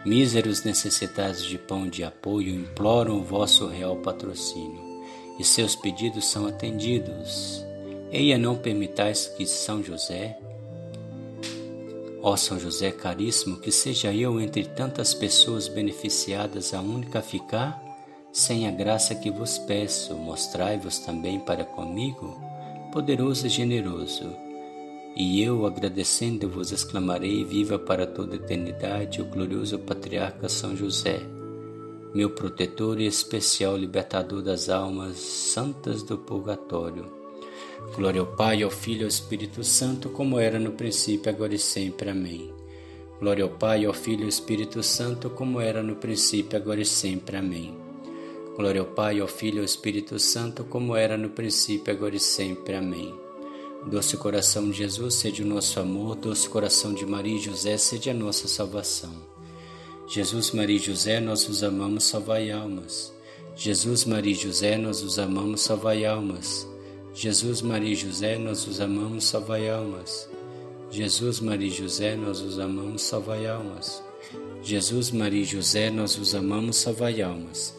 Míseros 0.06 0.64
necessitados 0.64 1.44
de 1.44 1.58
pão 1.58 1.86
de 1.90 2.02
apoio 2.02 2.56
imploram 2.56 3.18
o 3.18 3.26
vosso 3.26 3.68
real 3.68 3.98
patrocínio, 3.98 5.04
e 5.38 5.44
seus 5.44 5.76
pedidos 5.76 6.24
são 6.24 6.48
atendidos 6.48 7.73
Eia, 8.16 8.38
não 8.38 8.56
permitais 8.56 9.26
que 9.26 9.44
São 9.44 9.82
José, 9.82 10.38
ó 12.22 12.36
São 12.36 12.60
José 12.60 12.92
caríssimo, 12.92 13.58
que 13.58 13.72
seja 13.72 14.14
eu 14.14 14.40
entre 14.40 14.66
tantas 14.66 15.16
pessoas 15.16 15.68
beneficiadas 15.68 16.76
a 16.76 16.80
única 16.80 17.18
a 17.18 17.22
ficar, 17.24 17.84
sem 18.32 18.68
a 18.68 18.72
graça 18.72 19.16
que 19.16 19.32
vos 19.32 19.58
peço, 19.58 20.14
mostrai-vos 20.14 21.00
também 21.00 21.40
para 21.40 21.66
comigo, 21.66 22.40
poderoso 22.92 23.48
e 23.48 23.50
generoso. 23.50 24.32
E 25.16 25.42
eu, 25.42 25.66
agradecendo-vos, 25.66 26.72
exclamarei: 26.72 27.44
Viva 27.44 27.80
para 27.80 28.06
toda 28.06 28.36
eternidade 28.36 29.24
o 29.24 29.26
glorioso 29.26 29.80
patriarca 29.80 30.48
São 30.48 30.78
José, 30.78 31.20
meu 32.14 32.30
protetor 32.30 33.02
e 33.02 33.08
especial 33.08 33.76
libertador 33.76 34.44
das 34.44 34.70
almas 34.70 35.18
santas 35.18 36.04
do 36.04 36.16
purgatório 36.16 37.23
Glória 37.92 38.22
ao 38.22 38.28
Pai, 38.28 38.64
ao 38.64 38.72
Filho 38.72 39.02
e 39.02 39.04
ao 39.04 39.08
Espírito 39.08 39.64
Santo, 39.64 40.10
como 40.10 40.40
era 40.40 40.58
no 40.58 40.72
princípio, 40.72 41.32
agora 41.32 41.54
e 41.54 41.60
sempre. 41.60 42.10
Amém. 42.10 42.52
Glória 43.20 43.44
ao 43.44 43.50
Pai, 43.52 43.86
ao 43.86 43.94
Filho 43.94 44.22
e 44.22 44.24
ao 44.24 44.30
Espírito 44.30 44.82
Santo, 44.82 45.30
como 45.30 45.62
era 45.62 45.84
no 45.84 45.96
princípio, 45.96 46.58
agora 46.58 46.82
e 46.82 46.86
sempre. 46.86 47.38
Amém. 47.38 47.78
Glória 48.56 48.82
ao 48.82 48.88
Pai, 48.88 49.20
ao 49.20 49.28
Filho 49.28 49.58
e 49.58 49.60
ao 49.60 49.66
Espírito 49.66 50.18
Santo, 50.18 50.64
como 50.64 50.96
era 50.96 51.18
no 51.18 51.30
princípio, 51.30 51.94
agora 51.94 52.16
e 52.16 52.20
sempre. 52.20 52.76
Amém. 52.76 53.14
Doce 53.86 54.18
coração 54.18 54.70
de 54.70 54.78
Jesus, 54.78 55.16
sede 55.16 55.44
o 55.44 55.46
nosso 55.46 55.80
amor, 55.80 56.16
doce 56.16 56.50
coração 56.50 56.94
de 56.94 57.06
Maria 57.06 57.36
e 57.36 57.40
José, 57.40 57.78
sede 57.78 58.10
a 58.10 58.14
nossa 58.14 58.48
salvação. 58.48 59.14
Jesus, 60.08 60.52
Maria 60.52 60.78
e 60.78 60.80
José, 60.80 61.20
nós 61.20 61.48
os 61.48 61.64
amamos, 61.64 62.06
salvai 62.06 62.50
almas. 62.50 63.14
Jesus, 63.56 64.06
Maria 64.06 64.32
e 64.32 64.36
José, 64.36 64.78
nós 64.78 65.04
os 65.04 65.20
amamos, 65.20 65.62
salvai 65.62 66.06
almas. 66.06 66.68
Jesus, 67.16 67.62
Maria 67.62 67.92
e 67.92 67.96
José, 67.96 68.38
nós 68.40 68.68
os 68.68 68.82
amamos, 68.82 69.26
salvai 69.26 69.70
almas. 69.70 70.28
Jesus, 70.90 71.40
Maria 71.40 71.68
e 71.68 71.72
José, 71.72 72.16
nós 72.16 72.42
os 72.42 72.58
amamos, 72.58 73.04
salvai 73.04 73.46
almas. 73.46 74.04
Jesus, 74.64 75.12
Maria 75.12 75.42
e 75.42 75.46
José, 75.46 75.92
nós 75.92 76.18
os 76.18 76.34
amamos, 76.34 76.78
salvai 76.78 77.22
almas. 77.22 77.76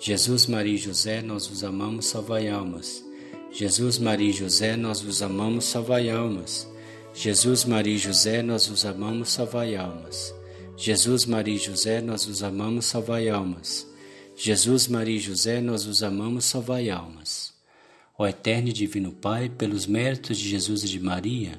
Jesus, 0.00 0.46
Maria 0.46 0.74
e 0.74 0.78
José, 0.78 1.20
nós 1.20 1.50
os 1.50 1.62
amamos, 1.62 2.06
salvai 2.06 2.48
almas. 2.48 3.04
Jesus, 3.52 3.98
Maria 3.98 4.30
e 4.30 4.32
José, 4.32 4.76
nós 4.76 5.02
os 5.02 5.20
amamos, 5.20 5.66
salvai 5.66 6.08
almas. 6.08 6.66
Jesus, 7.12 7.66
Maria 7.66 7.94
e 7.94 7.98
José, 7.98 8.40
nós 8.40 8.66
os 8.70 8.84
amamos, 8.86 9.28
salvai 9.28 9.76
almas. 9.76 10.34
Jesus, 10.74 11.26
Maria 11.26 11.54
e 11.54 11.58
José, 11.58 12.00
nós 12.00 12.26
os 12.26 12.42
amamos, 12.42 12.86
salvai 12.86 13.28
almas. 13.28 13.86
Jesus, 14.34 14.88
Maria 14.88 15.16
e 15.16 15.20
José, 15.20 15.60
nós 15.60 15.84
os 15.84 16.02
amamos, 16.02 16.46
salvai 16.46 16.88
almas. 16.88 17.49
Ó 18.20 18.26
eterno 18.26 18.68
e 18.68 18.72
divino 18.74 19.12
Pai, 19.12 19.48
pelos 19.48 19.86
méritos 19.86 20.36
de 20.36 20.46
Jesus 20.46 20.84
e 20.84 20.88
de 20.88 21.00
Maria, 21.00 21.58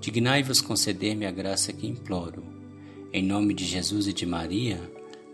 dignai-vos 0.00 0.62
conceder-me 0.62 1.26
a 1.26 1.30
graça 1.30 1.70
que 1.70 1.86
imploro 1.86 2.42
Em 3.12 3.22
nome 3.22 3.52
de 3.52 3.66
Jesus 3.66 4.06
e 4.06 4.12
de 4.14 4.24
Maria, 4.24 4.80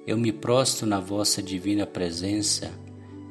eu 0.05 0.19
me 0.19 0.33
prostro 0.33 0.85
na 0.85 0.99
vossa 0.99 1.41
divina 1.41 1.87
presença 1.87 2.73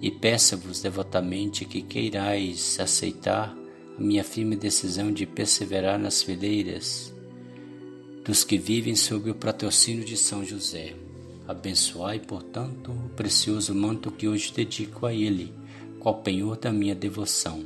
e 0.01 0.09
peço-vos 0.09 0.81
devotamente 0.81 1.65
que 1.65 1.81
queirais 1.81 2.79
aceitar 2.79 3.53
a 3.97 4.01
minha 4.01 4.23
firme 4.23 4.55
decisão 4.55 5.11
de 5.11 5.25
perseverar 5.25 5.99
nas 5.99 6.23
fileiras 6.23 7.13
dos 8.23 8.45
que 8.45 8.57
vivem 8.57 8.95
sob 8.95 9.29
o 9.29 9.35
patrocínio 9.35 10.05
de 10.05 10.15
São 10.15 10.45
José. 10.45 10.93
Abençoai, 11.45 12.19
portanto, 12.19 12.89
o 12.89 13.09
precioso 13.09 13.75
manto 13.75 14.09
que 14.11 14.29
hoje 14.29 14.53
dedico 14.55 15.05
a 15.05 15.13
ele, 15.13 15.53
qual 16.03 16.15
penhor 16.15 16.57
da 16.57 16.69
minha 16.69 16.93
devoção. 16.93 17.63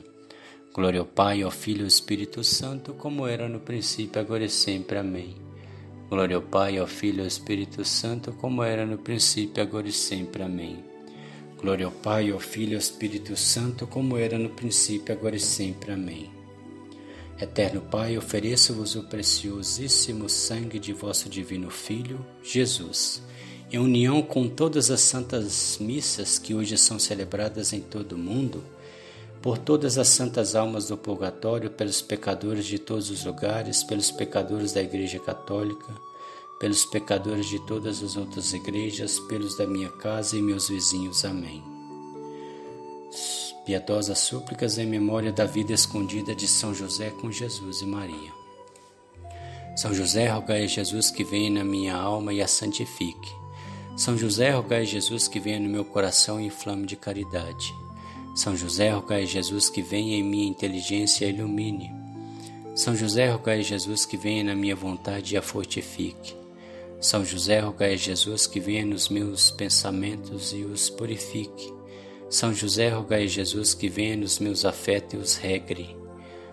Glória 0.72 1.00
ao 1.00 1.08
Pai, 1.08 1.42
ao 1.42 1.50
Filho 1.50 1.80
e 1.80 1.82
ao 1.82 1.88
Espírito 1.88 2.44
Santo, 2.44 2.94
como 2.94 3.26
era 3.26 3.50
no 3.50 3.60
princípio, 3.60 4.22
agora 4.22 4.46
e 4.46 4.50
sempre. 4.50 5.00
Amém. 5.00 5.36
Glória 6.08 6.36
ao 6.36 6.42
Pai, 6.44 6.78
ao 6.78 6.86
Filho 6.86 7.18
e 7.18 7.22
ao 7.22 7.28
Espírito 7.28 7.84
Santo, 7.84 8.32
como 8.34 8.62
era 8.62 8.86
no 8.86 9.00
princípio, 9.00 9.64
agora 9.64 9.88
e 9.88 9.92
sempre. 9.92 10.44
Amém. 10.44 10.84
Glória 11.60 11.88
ao 11.88 11.92
Pai, 11.92 12.30
ao 12.30 12.40
Filho 12.40 12.74
e 12.74 12.76
ao 12.76 12.80
Espírito 12.80 13.36
Santo, 13.36 13.88
como 13.88 14.16
era 14.16 14.38
no 14.38 14.50
princípio, 14.50 15.16
agora 15.16 15.36
e 15.36 15.40
sempre. 15.40 15.92
Amém. 15.92 16.30
Eterno 17.42 17.82
Pai, 17.82 18.20
ofereço-vos 18.20 18.96
o 18.96 19.04
preciosíssimo 19.04 20.30
sangue 20.30 20.78
de 20.78 20.94
vosso 20.94 21.28
divino 21.28 21.72
Filho, 21.72 22.24
Jesus, 22.44 23.24
em 23.72 23.78
união 23.78 24.22
com 24.22 24.48
todas 24.48 24.90
as 24.90 25.02
santas 25.02 25.78
missas 25.80 26.40
que 26.40 26.54
hoje 26.54 26.78
são 26.78 26.98
celebradas 26.98 27.74
em 27.74 27.82
todo 27.82 28.14
o 28.14 28.18
mundo, 28.18 28.64
por 29.42 29.58
todas 29.58 29.98
as 29.98 30.08
santas 30.08 30.56
almas 30.56 30.88
do 30.88 30.98
purgatório, 30.98 31.70
pelos 31.70 32.02
pecadores 32.02 32.66
de 32.66 32.80
todos 32.80 33.10
os 33.10 33.26
lugares, 33.26 33.84
pelos 33.84 34.10
pecadores 34.10 34.72
da 34.72 34.82
Igreja 34.82 35.20
Católica, 35.20 35.94
pelos 36.60 36.86
pecadores 36.86 37.48
de 37.48 37.60
todas 37.68 38.02
as 38.02 38.16
outras 38.16 38.54
igrejas, 38.54 39.20
pelos 39.22 39.58
da 39.58 39.68
minha 39.68 39.90
casa 39.90 40.38
e 40.38 40.42
meus 40.42 40.70
vizinhos. 40.70 41.24
Amém. 41.26 41.62
Piedosas 43.66 44.20
súplicas 44.20 44.78
em 44.78 44.86
memória 44.86 45.32
da 45.32 45.46
vida 45.46 45.74
escondida 45.74 46.34
de 46.34 46.48
São 46.48 46.74
José 46.74 47.10
com 47.10 47.30
Jesus 47.30 47.82
e 47.82 47.86
Maria. 47.86 48.32
São 49.76 49.94
José, 49.94 50.28
rogai 50.30 50.64
a 50.64 50.68
Jesus 50.68 51.12
que 51.12 51.24
venha 51.24 51.50
na 51.50 51.64
minha 51.64 51.96
alma 51.96 52.34
e 52.34 52.42
a 52.42 52.48
santifique. 52.48 53.47
São 53.98 54.16
José, 54.16 54.52
rogai 54.52 54.82
a 54.82 54.86
Jesus 54.86 55.28
que 55.28 55.40
venha 55.40 55.60
no 55.60 55.68
meu 55.68 55.84
coração 55.84 56.40
e 56.40 56.46
inflame 56.46 56.86
de 56.86 56.96
caridade. 56.96 57.74
São 58.36 58.56
José, 58.56 58.92
rogai 58.92 59.24
a 59.24 59.26
Jesus 59.26 59.72
que 59.72 59.82
venha 59.82 60.16
em 60.16 60.24
minha 60.24 60.48
inteligência 60.48 61.26
e 61.26 61.30
ilumine. 61.30 61.92
São 62.76 62.96
José, 62.96 63.28
rogai 63.28 63.58
a 63.58 63.64
Jesus 63.64 64.06
que 64.06 64.16
venha 64.16 64.44
na 64.44 64.56
minha 64.56 64.76
vontade 64.76 65.34
e 65.34 65.38
a 65.38 65.42
fortifique. 65.42 66.36
São 67.02 67.26
José, 67.26 67.60
rogai 67.60 67.94
a 67.94 67.98
Jesus 67.98 68.46
que 68.46 68.60
venha 68.60 68.86
nos 68.86 69.10
meus 69.10 69.50
pensamentos 69.50 70.54
e 70.54 70.58
os 70.58 70.92
purifique. 70.92 71.74
São 72.30 72.54
José, 72.54 72.90
rogai 72.90 73.24
a 73.24 73.28
Jesus 73.28 73.74
que 73.74 73.90
venha 73.90 74.16
nos 74.16 74.38
meus 74.38 74.64
afetos 74.64 75.12
e 75.12 75.18
os 75.18 75.36
regre. 75.38 75.98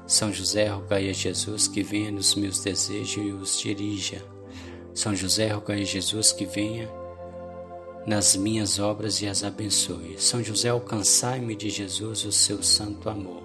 São 0.06 0.32
José, 0.32 0.68
rogai 0.68 1.10
a 1.10 1.12
Jesus 1.12 1.68
que 1.68 1.82
venha 1.82 2.10
nos 2.10 2.34
meus 2.36 2.60
desejos 2.60 3.22
e 3.22 3.32
os 3.32 3.60
dirija. 3.60 4.24
São 4.94 5.14
José, 5.14 5.48
rogai 5.48 5.82
a 5.82 5.84
Jesus 5.84 6.32
que 6.32 6.46
venha 6.46 7.03
nas 8.06 8.36
minhas 8.36 8.78
obras 8.78 9.22
e 9.22 9.26
as 9.26 9.42
abençoe. 9.42 10.16
São 10.18 10.42
José, 10.42 10.68
alcançai-me 10.68 11.56
de 11.56 11.70
Jesus 11.70 12.24
o 12.24 12.32
seu 12.32 12.62
santo 12.62 13.08
amor. 13.08 13.42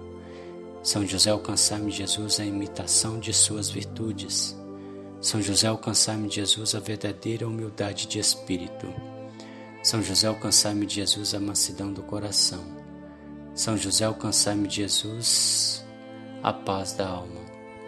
São 0.82 1.06
José, 1.06 1.30
alcançai-me 1.30 1.90
de 1.90 1.98
Jesus 1.98 2.40
a 2.40 2.44
imitação 2.44 3.18
de 3.18 3.32
suas 3.32 3.70
virtudes. 3.70 4.56
São 5.20 5.40
José, 5.40 5.66
alcançai-me 5.66 6.28
de 6.28 6.36
Jesus 6.36 6.74
a 6.74 6.80
verdadeira 6.80 7.46
humildade 7.46 8.06
de 8.06 8.18
espírito. 8.18 8.86
São 9.82 10.02
José, 10.02 10.26
alcançai-me 10.26 10.84
de 10.84 10.96
Jesus 10.96 11.34
a 11.34 11.40
mansidão 11.40 11.92
do 11.92 12.02
coração. 12.02 12.62
São 13.54 13.76
José, 13.76 14.04
alcançai-me 14.04 14.68
de 14.68 14.76
Jesus 14.76 15.84
a 16.42 16.52
paz 16.52 16.92
da 16.92 17.08
alma. 17.08 17.40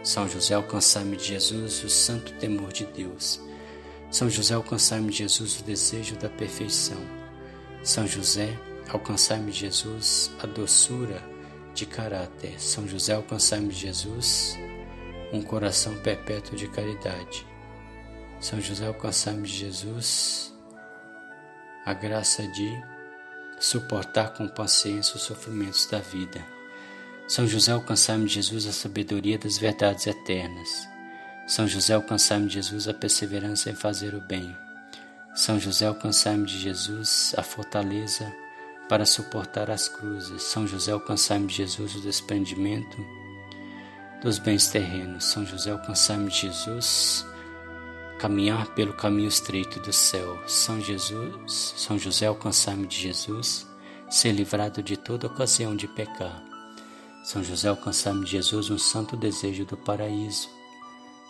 São 0.02 0.28
José, 0.28 0.54
alcançai-me 0.54 1.16
de 1.16 1.24
Jesus 1.24 1.84
o 1.84 1.88
santo 1.88 2.32
temor 2.34 2.72
de 2.72 2.84
Deus. 2.86 3.40
São 4.12 4.28
José, 4.28 4.54
alcançai-me 4.54 5.10
Jesus 5.10 5.58
o 5.58 5.64
desejo 5.64 6.16
da 6.16 6.28
perfeição. 6.28 6.98
São 7.82 8.06
José, 8.06 8.54
alcançai-me 8.90 9.50
Jesus 9.50 10.30
a 10.38 10.46
doçura 10.46 11.22
de 11.74 11.86
caráter. 11.86 12.60
São 12.60 12.86
José, 12.86 13.14
alcançai-me 13.14 13.72
Jesus 13.72 14.54
um 15.32 15.40
coração 15.40 15.96
perpétuo 16.02 16.54
de 16.54 16.68
caridade. 16.68 17.46
São 18.38 18.60
José, 18.60 18.86
alcançai-me 18.86 19.48
Jesus 19.48 20.52
a 21.86 21.94
graça 21.94 22.46
de 22.48 22.70
suportar 23.58 24.34
com 24.34 24.46
paciência 24.46 25.16
os 25.16 25.22
sofrimentos 25.22 25.86
da 25.86 26.00
vida. 26.00 26.44
São 27.26 27.46
José, 27.46 27.72
alcançai-me 27.72 28.28
Jesus 28.28 28.66
a 28.66 28.72
sabedoria 28.72 29.38
das 29.38 29.56
verdades 29.56 30.06
eternas. 30.06 30.91
São 31.52 31.68
José, 31.68 31.92
alcançai-me 31.92 32.46
de 32.46 32.54
Jesus 32.54 32.88
a 32.88 32.94
perseverança 32.94 33.68
em 33.68 33.74
fazer 33.74 34.14
o 34.14 34.22
bem. 34.22 34.56
São 35.34 35.60
José, 35.60 35.84
alcançai-me 35.84 36.46
de 36.46 36.58
Jesus 36.58 37.34
a 37.36 37.42
fortaleza 37.42 38.32
para 38.88 39.04
suportar 39.04 39.70
as 39.70 39.86
cruzes. 39.86 40.44
São 40.44 40.66
José, 40.66 40.92
alcançai-me 40.92 41.46
de 41.46 41.56
Jesus 41.56 41.94
o 41.94 42.00
desprendimento 42.00 42.96
dos 44.22 44.38
bens 44.38 44.68
terrenos. 44.68 45.26
São 45.26 45.44
José, 45.44 45.72
alcançar-me 45.72 46.30
Jesus, 46.30 47.26
caminhar 48.18 48.68
pelo 48.68 48.94
caminho 48.94 49.28
estreito 49.28 49.78
do 49.78 49.92
céu. 49.92 50.42
São 50.46 50.80
Jesus, 50.80 51.74
São 51.76 51.98
José, 51.98 52.28
alcançar-me 52.28 52.86
de 52.86 52.96
Jesus, 52.96 53.66
ser 54.08 54.32
livrado 54.32 54.82
de 54.82 54.96
toda 54.96 55.26
ocasião 55.26 55.76
de 55.76 55.86
pecar. 55.86 56.42
São 57.22 57.44
José, 57.44 57.68
alcançar-me 57.68 58.24
de 58.24 58.30
Jesus, 58.30 58.70
um 58.70 58.78
santo 58.78 59.18
desejo 59.18 59.66
do 59.66 59.76
paraíso. 59.76 60.61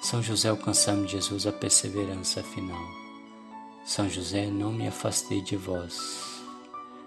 São 0.02 0.20
José, 0.20 0.48
alcançar-me 0.48 1.06
de 1.06 1.12
Jesus, 1.12 1.46
a 1.46 1.52
perseverança 1.52 2.42
final. 2.42 2.84
São 3.84 4.10
José, 4.10 4.46
não 4.46 4.72
me 4.72 4.88
afastei 4.88 5.40
de 5.40 5.54
vós. 5.54 6.42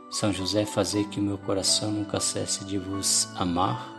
São 0.09 0.31
José, 0.31 0.65
fazer 0.65 1.03
que 1.09 1.19
o 1.19 1.23
meu 1.23 1.37
coração 1.37 1.91
nunca 1.91 2.21
cesse 2.21 2.63
de 2.63 2.77
vos 2.77 3.27
amar 3.35 3.93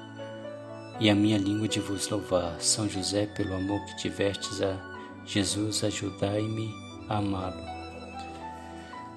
e 0.98 1.10
a 1.10 1.14
minha 1.14 1.36
língua 1.36 1.68
de 1.68 1.78
vos 1.78 2.08
louvar. 2.08 2.58
São 2.58 2.88
José, 2.88 3.26
pelo 3.26 3.54
amor 3.54 3.84
que 3.84 3.98
tivestes 3.98 4.62
a 4.62 4.74
Jesus, 5.26 5.84
ajudai-me 5.84 6.74
a 7.06 7.18
amá-lo. 7.18 7.62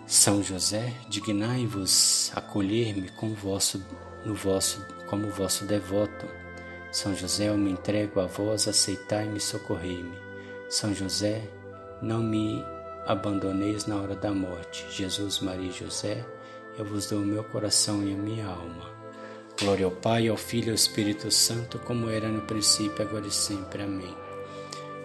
São 0.06 0.44
José, 0.44 0.94
dignai-vos 1.08 2.34
acolher-me 2.36 3.08
com 3.12 3.34
vosso, 3.34 3.82
no 4.26 4.36
vosso, 4.36 4.86
como 5.08 5.30
vosso 5.30 5.64
devoto. 5.64 6.28
São 6.92 7.16
José, 7.16 7.50
eu 7.50 7.58
me 7.58 7.72
entrego 7.72 8.20
a 8.20 8.26
vós, 8.26 8.68
aceitai-me 8.68 9.38
e 9.38 9.42
socorrei-me. 9.42 10.18
São 10.68 10.94
José, 10.94 11.48
não 12.02 12.24
me 12.24 12.64
abandoneis 13.06 13.86
na 13.86 13.96
hora 13.96 14.16
da 14.16 14.32
morte. 14.32 14.86
Jesus, 14.90 15.40
Maria 15.40 15.70
e 15.70 15.72
José, 15.72 16.26
eu 16.78 16.86
vos 16.86 17.08
dou 17.08 17.20
o 17.20 17.26
meu 17.26 17.44
coração 17.44 18.04
e 18.04 18.14
a 18.14 18.18
minha 18.18 18.48
alma. 18.48 18.90
Glória 19.60 19.86
ao 19.86 19.92
Pai, 19.92 20.28
ao 20.28 20.38
Filho 20.38 20.68
e 20.68 20.70
ao 20.70 20.76
Espírito 20.76 21.30
Santo, 21.30 21.78
como 21.80 22.10
era 22.10 22.28
no 22.28 22.42
princípio, 22.42 23.06
agora 23.06 23.28
e 23.28 23.32
sempre. 23.32 23.84
Amém. 23.84 24.16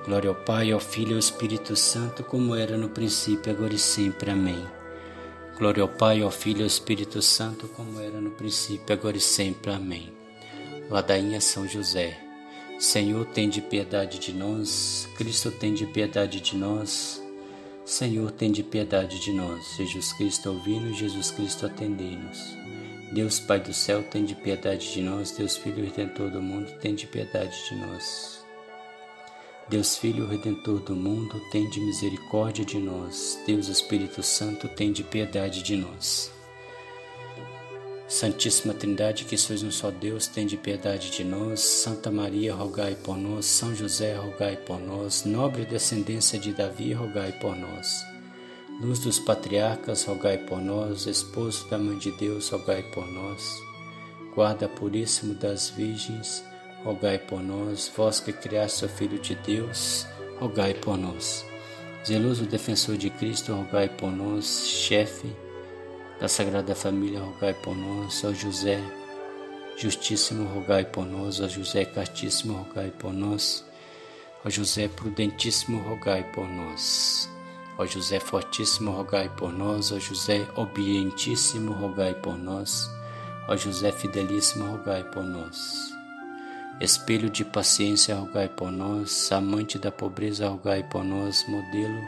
Glória 0.07 0.31
ao 0.31 0.37
Pai, 0.37 0.71
ao 0.71 0.81
Filho 0.81 1.11
e 1.11 1.15
ao 1.15 1.19
Espírito 1.19 1.75
Santo, 1.77 2.23
como 2.25 2.55
era 2.55 2.77
no 2.79 2.89
princípio, 2.89 3.53
agora 3.53 3.75
e 3.75 3.79
sempre. 3.79 4.31
Amém. 4.31 4.65
Glória 5.59 5.83
ao 5.83 5.89
Pai, 5.89 6.23
ao 6.23 6.31
Filho 6.31 6.61
e 6.61 6.63
ao 6.63 6.67
Espírito 6.67 7.21
Santo, 7.21 7.69
como 7.69 8.01
era 8.01 8.21
no 8.21 8.31
princípio, 8.31 8.95
agora 8.95 9.17
e 9.17 9.21
sempre. 9.21 9.73
Amém. 9.73 10.24
Ladainha 10.91 11.41
São 11.41 11.67
José. 11.67 12.19
Senhor, 12.79 13.25
tem 13.27 13.49
de 13.49 13.63
piedade 13.63 14.19
de 14.19 14.33
nós. 14.33 15.09
Cristo, 15.17 15.51
tem 15.51 15.73
de 15.73 15.87
piedade 15.87 16.41
de 16.41 16.57
nós. 16.57 17.23
Senhor, 17.85 18.31
tem 18.31 18.53
de 18.53 18.63
piedade 18.63 19.19
de 19.19 19.33
nós. 19.33 19.77
Jesus 19.77 20.13
Cristo, 20.13 20.51
ouvindo, 20.51 20.93
Jesus 20.93 21.31
Cristo, 21.31 21.67
atendei-nos. 21.67 22.57
Deus 23.13 23.41
Pai 23.41 23.61
do 23.61 23.73
céu, 23.73 24.03
tem 24.03 24.25
de 24.25 24.35
piedade 24.35 24.93
de 24.93 25.01
nós. 25.01 25.31
Deus 25.31 25.57
Filho 25.57 25.85
Redentor 25.85 26.31
do 26.31 26.43
mundo, 26.43 26.71
tem 26.81 26.95
de 26.95 27.07
piedade 27.07 27.57
de 27.69 27.77
nós. 27.77 28.45
Deus 29.69 29.97
Filho 29.97 30.27
Redentor 30.27 30.81
do 30.81 30.95
mundo, 30.95 31.41
tem 31.51 31.69
de 31.71 31.81
misericórdia 31.81 32.65
de 32.65 32.79
nós. 32.79 33.39
Deus 33.47 33.69
Espírito 33.69 34.23
Santo, 34.23 34.69
tem 34.69 34.93
de 34.93 35.03
piedade 35.03 35.63
de 35.63 35.77
nós. 35.77 36.34
Santíssima 38.07 38.75
Trindade, 38.75 39.25
que 39.25 39.37
sois 39.37 39.63
um 39.63 39.71
só 39.71 39.91
Deus, 39.91 40.27
tem 40.27 40.47
de 40.47 40.59
piedade 40.59 41.11
de 41.11 41.25
nós. 41.25 41.61
Santa 41.61 42.11
Maria, 42.11 42.55
rogai 42.55 42.95
por 42.95 43.17
nós. 43.17 43.47
São 43.47 43.75
José, 43.75 44.15
rogai 44.15 44.57
por 44.57 44.79
nós. 44.79 45.25
Nobre 45.25 45.65
descendência 45.65 46.39
de 46.39 46.53
Davi, 46.53 46.93
rogai 46.93 47.33
por 47.33 47.57
nós. 47.57 48.05
Luz 48.81 48.99
dos 48.99 49.19
patriarcas, 49.19 50.05
rogai 50.05 50.37
por 50.37 50.61
nós, 50.61 51.07
esposo 51.07 51.67
da 51.71 51.79
Mãe 51.79 51.97
de 51.97 52.11
Deus, 52.13 52.51
rogai 52.51 52.83
por 52.83 53.07
nós. 53.07 53.59
Guarda 54.35 54.69
puríssimo 54.69 55.33
das 55.35 55.71
virgens, 55.71 56.45
rogai 56.85 57.19
por 57.19 57.43
nós. 57.43 57.91
Vós 57.97 58.21
que 58.21 58.33
criaste 58.33 58.85
o 58.85 58.89
Filho 58.89 59.19
de 59.19 59.35
Deus, 59.37 60.07
rogai 60.39 60.75
por 60.75 60.99
nós. 60.99 61.45
Zeloso 62.07 62.45
defensor 62.45 62.99
de 62.99 63.09
Cristo, 63.09 63.55
rogai 63.55 63.89
por 63.89 64.11
nós, 64.11 64.67
chefe 64.69 65.44
da 66.21 66.29
Sagrada 66.29 66.75
Família, 66.75 67.21
rogai 67.21 67.55
por 67.55 67.77
nós, 67.77 68.25
ó 68.25 68.33
José 68.33 68.81
Justíssimo, 69.77 70.49
rogai 70.55 70.85
por 70.85 71.05
nós, 71.05 71.41
ó 71.41 71.49
José 71.49 71.85
Castíssimo, 71.85 72.59
rogai 72.59 72.93
por 72.93 73.13
nós, 73.13 73.65
ó 74.45 74.49
José 74.49 74.89
Prudentíssimo, 74.89 75.81
rogai 75.81 76.23
por 76.33 76.49
nós. 76.49 77.29
Ó 77.77 77.85
José 77.85 78.21
Fortíssimo, 78.21 78.93
rogai 78.93 79.29
por 79.31 79.53
nós, 79.53 79.91
ó 79.91 79.99
José 79.99 80.47
Obedientíssimo, 80.55 81.73
rogai 81.73 82.15
por 82.15 82.39
nós, 82.39 82.89
ó 83.49 83.57
José 83.57 83.91
Fidelíssimo, 83.91 84.71
rogai 84.71 85.03
por 85.03 85.25
nós. 85.25 85.93
Espelho 86.81 87.29
de 87.29 87.45
paciência, 87.45 88.15
rogai 88.15 88.49
por 88.49 88.71
nós, 88.71 89.31
amante 89.33 89.77
da 89.77 89.91
pobreza, 89.91 90.49
rogai 90.49 90.85
por 90.85 91.03
nós, 91.03 91.45
modelo 91.49 92.01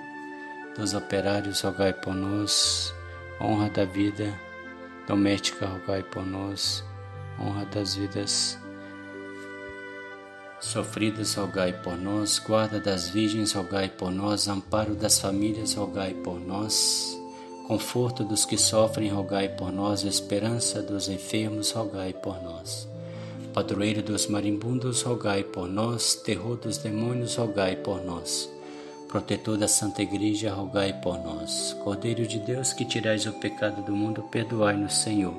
dos 0.79 0.95
operários, 0.95 1.63
rogai 1.63 1.93
por 1.93 2.15
nós, 2.15 2.95
honra 3.41 3.69
da 3.71 3.85
vida 3.85 4.39
doméstica, 5.07 5.67
rogai 5.67 6.03
por 6.03 6.25
nós, 6.25 6.85
honra 7.39 7.65
das 7.67 7.95
vidas 7.95 8.59
Sofridas, 10.59 11.35
rogai 11.35 11.73
por 11.73 11.99
nós, 11.99 12.39
guarda 12.39 12.81
das 12.81 13.11
virgens, 13.11 13.53
rogai 13.53 13.91
por 13.91 14.11
nós, 14.11 14.49
amparo 14.49 14.95
das 14.95 15.21
famílias, 15.21 15.75
rogai 15.75 16.15
por 16.15 16.41
nós, 16.41 17.17
conforto 17.69 18.25
dos 18.25 18.47
que 18.47 18.57
sofrem, 18.57 19.11
rogai 19.11 19.51
por 19.51 19.71
nós, 19.71 20.03
esperança 20.03 20.81
dos 20.81 21.09
enfermos, 21.11 21.73
rogai 21.73 22.15
por 22.15 22.43
nós. 22.43 22.89
Padroeiro 23.53 24.03
dos 24.03 24.27
marimbundos, 24.29 25.03
rogai 25.03 25.45
por 25.45 25.69
nós, 25.69 26.15
terror 26.15 26.57
dos 26.57 26.79
demônios, 26.79 27.37
rogai 27.37 27.77
por 27.77 28.03
nós. 28.03 28.51
Protetor 29.09 29.57
da 29.57 29.69
Santa 29.69 30.03
Igreja, 30.03 30.53
rogai 30.53 30.93
por 31.01 31.19
nós. 31.19 31.77
Cordeiro 31.85 32.27
de 32.27 32.39
Deus, 32.41 32.73
que 32.73 32.85
tirais 32.85 33.25
o 33.27 33.33
pecado 33.33 33.83
do 33.83 33.93
mundo, 33.93 34.25
perdoai-nos, 34.25 34.95
Senhor. 34.95 35.35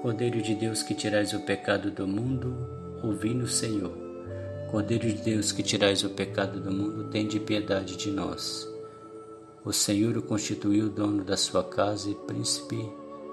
Cordeiro 0.00 0.40
de 0.40 0.54
Deus, 0.54 0.82
que 0.82 0.94
tirais 0.94 1.32
o 1.32 1.40
pecado 1.40 1.90
do 1.90 2.06
mundo, 2.06 2.54
ouvi-nos, 3.02 3.56
Senhor. 3.56 4.10
Cordeiro 4.70 5.08
de 5.08 5.20
Deus 5.20 5.50
que 5.50 5.64
tirais 5.64 6.04
o 6.04 6.10
pecado 6.10 6.60
do 6.60 6.70
mundo, 6.70 7.10
tende 7.10 7.40
piedade 7.40 7.96
de 7.96 8.08
nós. 8.08 8.68
O 9.64 9.72
Senhor 9.72 10.16
o 10.16 10.22
constituiu 10.22 10.88
dono 10.88 11.24
da 11.24 11.36
sua 11.36 11.64
casa 11.64 12.08
e 12.08 12.14
príncipe 12.14 12.88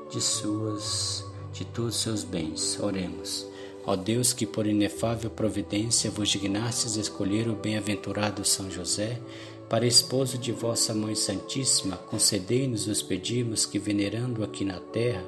de 0.09 0.19
suas 0.19 1.23
de 1.53 1.63
todos 1.63 1.95
os 1.95 2.01
seus 2.01 2.23
bens. 2.23 2.79
Oremos. 2.79 3.45
Ó 3.87 3.95
Deus, 3.95 4.33
que 4.33 4.45
por 4.45 4.67
inefável 4.67 5.31
providência 5.31 6.11
vos 6.11 6.29
dignastes 6.29 6.95
escolher 6.95 7.49
o 7.49 7.55
bem-aventurado 7.55 8.45
São 8.45 8.69
José 8.69 9.19
para 9.67 9.87
esposo 9.87 10.37
de 10.37 10.51
vossa 10.51 10.93
Mãe 10.93 11.15
Santíssima, 11.15 11.97
concedei-nos 11.97 12.85
os 12.85 13.01
pedimos 13.01 13.65
que, 13.65 13.79
venerando 13.79 14.43
aqui 14.43 14.63
na 14.63 14.79
terra, 14.79 15.25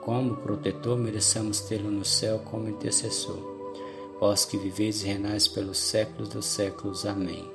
como 0.00 0.36
protetor, 0.36 0.98
mereçamos 0.98 1.60
tê-lo 1.60 1.92
no 1.92 2.04
céu 2.04 2.40
como 2.40 2.68
intercessor 2.68 3.60
vós 4.20 4.44
que 4.44 4.58
viveis 4.58 5.02
e 5.02 5.06
renais 5.06 5.48
pelos 5.48 5.78
séculos 5.78 6.28
dos 6.28 6.44
séculos. 6.44 7.06
Amém. 7.06 7.50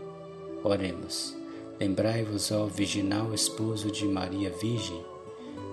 Oremos. 0.63 1.37
Lembrai-vos, 1.79 2.51
ó 2.51 2.65
virginal 2.65 3.33
esposo 3.33 3.91
de 3.91 4.05
Maria 4.05 4.49
Virgem, 4.49 5.05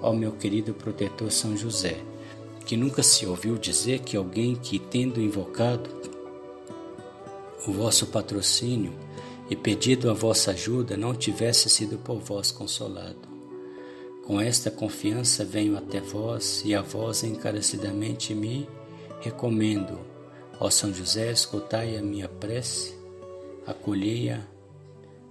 ó 0.03 0.13
meu 0.13 0.33
querido 0.33 0.75
protetor 0.75 1.31
São 1.31 1.57
José, 1.57 1.97
que 2.63 2.77
nunca 2.77 3.03
se 3.03 3.27
ouviu 3.27 3.57
dizer 3.57 4.01
que 4.01 4.17
alguém 4.17 4.55
que, 4.55 4.79
tendo 4.79 5.21
invocado 5.21 5.91
o 7.67 7.73
vosso 7.73 8.07
patrocínio 8.07 8.93
e 9.49 9.57
pedido 9.57 10.11
a 10.11 10.15
vossa 10.15 10.53
ajuda, 10.53 10.97
não 10.97 11.15
tivesse 11.15 11.69
sido 11.69 11.99
por 11.99 12.19
vós 12.19 12.51
consolado. 12.51 13.33
Com 14.25 14.41
esta 14.41 14.71
confiança 14.71 15.45
venho 15.45 15.77
até 15.77 16.01
vós 16.01 16.63
e 16.65 16.75
a 16.75 16.81
vós 16.81 17.23
encarecidamente 17.25 18.35
me 18.35 18.69
recomendo 19.21 20.13
Ó 20.65 20.71
São 20.71 20.95
José, 20.95 21.33
escutai 21.33 21.97
a 21.97 22.03
minha 22.03 22.29
prece, 22.29 22.95
acolhei-a 23.67 24.47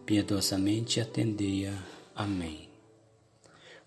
piedosamente 0.06 1.00
e 1.00 1.02
atendei-a. 1.02 1.74
Amém. 2.14 2.71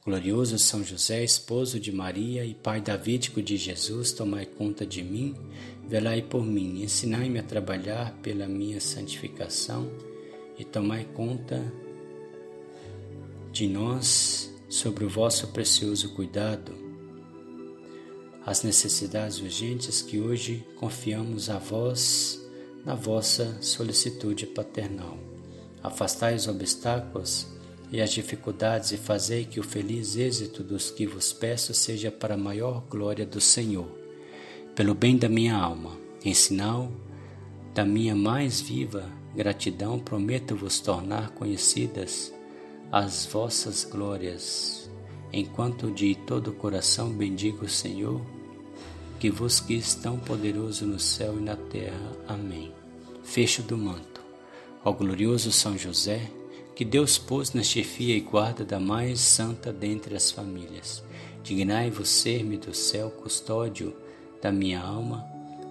Glorioso 0.04 0.58
São 0.58 0.84
José, 0.84 1.24
esposo 1.24 1.80
de 1.80 1.90
Maria 1.90 2.44
e 2.44 2.52
pai 2.52 2.78
davídico 2.78 3.40
de 3.40 3.56
Jesus, 3.56 4.12
tomai 4.12 4.44
conta 4.44 4.84
de 4.84 5.02
mim, 5.02 5.34
velai 5.88 6.20
por 6.20 6.44
mim, 6.44 6.82
ensinai-me 6.82 7.38
a 7.38 7.42
trabalhar 7.42 8.12
pela 8.22 8.46
minha 8.46 8.82
santificação 8.82 9.90
e 10.58 10.64
tomai 10.64 11.04
conta 11.14 11.72
de 13.50 13.66
nós 13.66 14.54
sobre 14.68 15.06
o 15.06 15.08
vosso 15.08 15.48
precioso 15.48 16.14
cuidado 16.14 16.84
as 18.44 18.62
necessidades 18.62 19.40
urgentes 19.40 20.02
que 20.02 20.20
hoje 20.20 20.66
confiamos 20.76 21.48
a 21.48 21.58
vós 21.58 22.38
na 22.84 22.94
vossa 22.94 23.56
solicitude 23.62 24.44
paternal. 24.46 25.18
Afastai 25.82 26.34
os 26.34 26.46
obstáculos 26.46 27.53
e 27.94 28.00
as 28.00 28.10
dificuldades 28.10 28.90
e 28.90 28.96
fazei 28.96 29.44
que 29.44 29.60
o 29.60 29.62
feliz 29.62 30.16
êxito 30.16 30.64
dos 30.64 30.90
que 30.90 31.06
vos 31.06 31.32
peço 31.32 31.72
seja 31.72 32.10
para 32.10 32.34
a 32.34 32.36
maior 32.36 32.82
glória 32.90 33.24
do 33.24 33.40
Senhor. 33.40 33.86
Pelo 34.74 34.96
bem 34.96 35.16
da 35.16 35.28
minha 35.28 35.54
alma, 35.54 35.96
em 36.24 36.34
sinal 36.34 36.90
da 37.72 37.84
minha 37.84 38.16
mais 38.16 38.60
viva 38.60 39.08
gratidão, 39.32 40.00
prometo 40.00 40.56
vos 40.56 40.80
tornar 40.80 41.30
conhecidas 41.34 42.34
as 42.90 43.26
vossas 43.26 43.84
glórias, 43.84 44.90
enquanto 45.32 45.92
de 45.92 46.16
todo 46.16 46.48
o 46.48 46.54
coração 46.54 47.12
bendigo 47.12 47.64
o 47.64 47.68
Senhor 47.68 48.20
que 49.20 49.30
vos 49.30 49.60
quis 49.60 49.94
tão 49.94 50.18
poderoso 50.18 50.84
no 50.84 50.98
céu 50.98 51.38
e 51.38 51.42
na 51.42 51.54
terra. 51.54 52.10
Amém. 52.26 52.72
Fecho 53.22 53.62
do 53.62 53.78
manto. 53.78 54.20
Ó 54.84 54.90
glorioso 54.90 55.52
São 55.52 55.78
José, 55.78 56.28
que 56.74 56.84
Deus 56.84 57.18
pôs 57.18 57.52
na 57.52 57.62
chefia 57.62 58.16
e 58.16 58.20
guarda 58.20 58.64
da 58.64 58.80
mais 58.80 59.20
santa 59.20 59.72
dentre 59.72 60.16
as 60.16 60.30
famílias, 60.30 61.02
dignai-vos 61.42 62.08
ser-me 62.08 62.56
do 62.56 62.74
céu 62.74 63.10
custódio 63.10 63.94
da 64.42 64.50
minha 64.50 64.80
alma, 64.80 65.24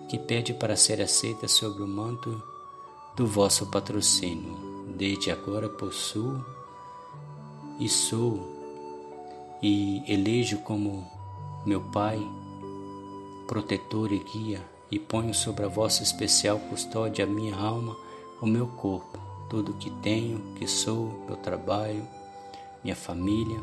que 0.10 0.18
pede 0.18 0.54
para 0.54 0.76
ser 0.76 1.02
aceita 1.02 1.48
sobre 1.48 1.84
o 1.84 1.88
manto 1.88 2.42
do 3.16 3.28
vosso 3.28 3.70
patrocínio. 3.70 4.74
Desde 4.96 5.32
agora 5.32 5.68
possuo 5.68 6.44
e 7.80 7.90
sou 7.90 8.52
e 9.62 10.04
elejo 10.08 10.60
como 10.60 11.06
meu 11.66 11.82
Pai 11.82 12.20
protetor 13.48 14.12
e 14.12 14.20
guia, 14.20 14.62
e 14.90 14.98
ponho 14.98 15.34
sobre 15.34 15.66
a 15.66 15.68
vossa 15.68 16.04
especial 16.04 16.60
custódia 16.60 17.26
a 17.26 17.28
minha 17.28 17.56
alma, 17.56 17.96
o 18.42 18.46
meu 18.46 18.68
corpo, 18.68 19.20
tudo 19.54 19.76
que 19.76 19.92
tenho, 20.02 20.40
que 20.56 20.68
sou, 20.68 21.24
meu 21.28 21.38
trabalho, 21.38 22.02
minha 22.84 22.96
família, 22.96 23.60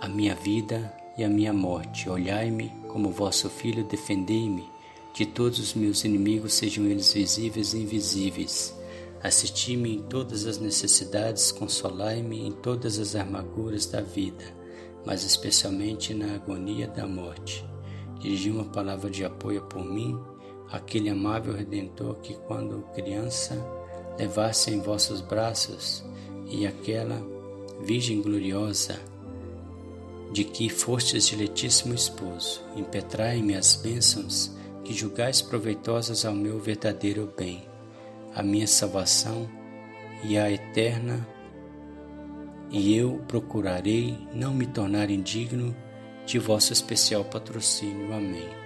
a 0.00 0.06
minha 0.06 0.36
vida 0.36 0.94
e 1.18 1.24
a 1.24 1.28
minha 1.28 1.52
morte. 1.52 2.08
Olhai-me 2.08 2.70
como 2.86 3.10
vosso 3.10 3.50
filho, 3.50 3.82
defendei-me 3.82 4.70
de 5.12 5.26
todos 5.26 5.58
os 5.58 5.74
meus 5.74 6.04
inimigos, 6.04 6.54
sejam 6.54 6.84
eles 6.84 7.12
visíveis 7.12 7.74
e 7.74 7.78
invisíveis. 7.78 8.72
Assisti-me 9.20 9.96
em 9.96 10.02
todas 10.02 10.46
as 10.46 10.58
necessidades, 10.58 11.50
consolai-me 11.50 12.46
em 12.46 12.52
todas 12.52 13.00
as 13.00 13.16
amarguras 13.16 13.86
da 13.86 14.00
vida 14.00 14.62
mas 15.04 15.24
especialmente 15.24 16.14
na 16.14 16.34
agonia 16.34 16.88
da 16.88 17.06
morte. 17.06 17.64
Dirigi 18.18 18.50
uma 18.50 18.64
palavra 18.64 19.10
de 19.10 19.24
apoio 19.24 19.62
por 19.62 19.84
mim, 19.84 20.18
aquele 20.70 21.08
amável 21.08 21.54
Redentor 21.54 22.16
que, 22.16 22.34
quando 22.34 22.84
criança, 22.94 23.56
levasse 24.18 24.70
em 24.70 24.80
vossos 24.80 25.20
braços, 25.20 26.04
e 26.46 26.66
aquela 26.66 27.20
Virgem 27.82 28.22
gloriosa, 28.22 28.98
de 30.32 30.44
que 30.44 30.68
fostes 30.68 31.26
diletíssimo 31.26 31.94
esposo, 31.94 32.62
impetrai-me 32.76 33.54
as 33.54 33.76
bênçãos 33.76 34.50
que 34.84 34.92
julgais 34.92 35.40
proveitosas 35.40 36.24
ao 36.24 36.34
meu 36.34 36.58
verdadeiro 36.58 37.32
bem, 37.36 37.66
a 38.34 38.42
minha 38.42 38.66
salvação 38.66 39.48
e 40.24 40.36
a 40.36 40.50
eterna 40.50 41.26
e 42.70 42.96
eu 42.96 43.22
procurarei 43.28 44.18
não 44.34 44.52
me 44.52 44.66
tornar 44.66 45.08
indigno 45.08 45.76
de 46.26 46.40
vosso 46.40 46.72
especial 46.72 47.24
patrocínio. 47.24 48.12
Amém. 48.12 48.63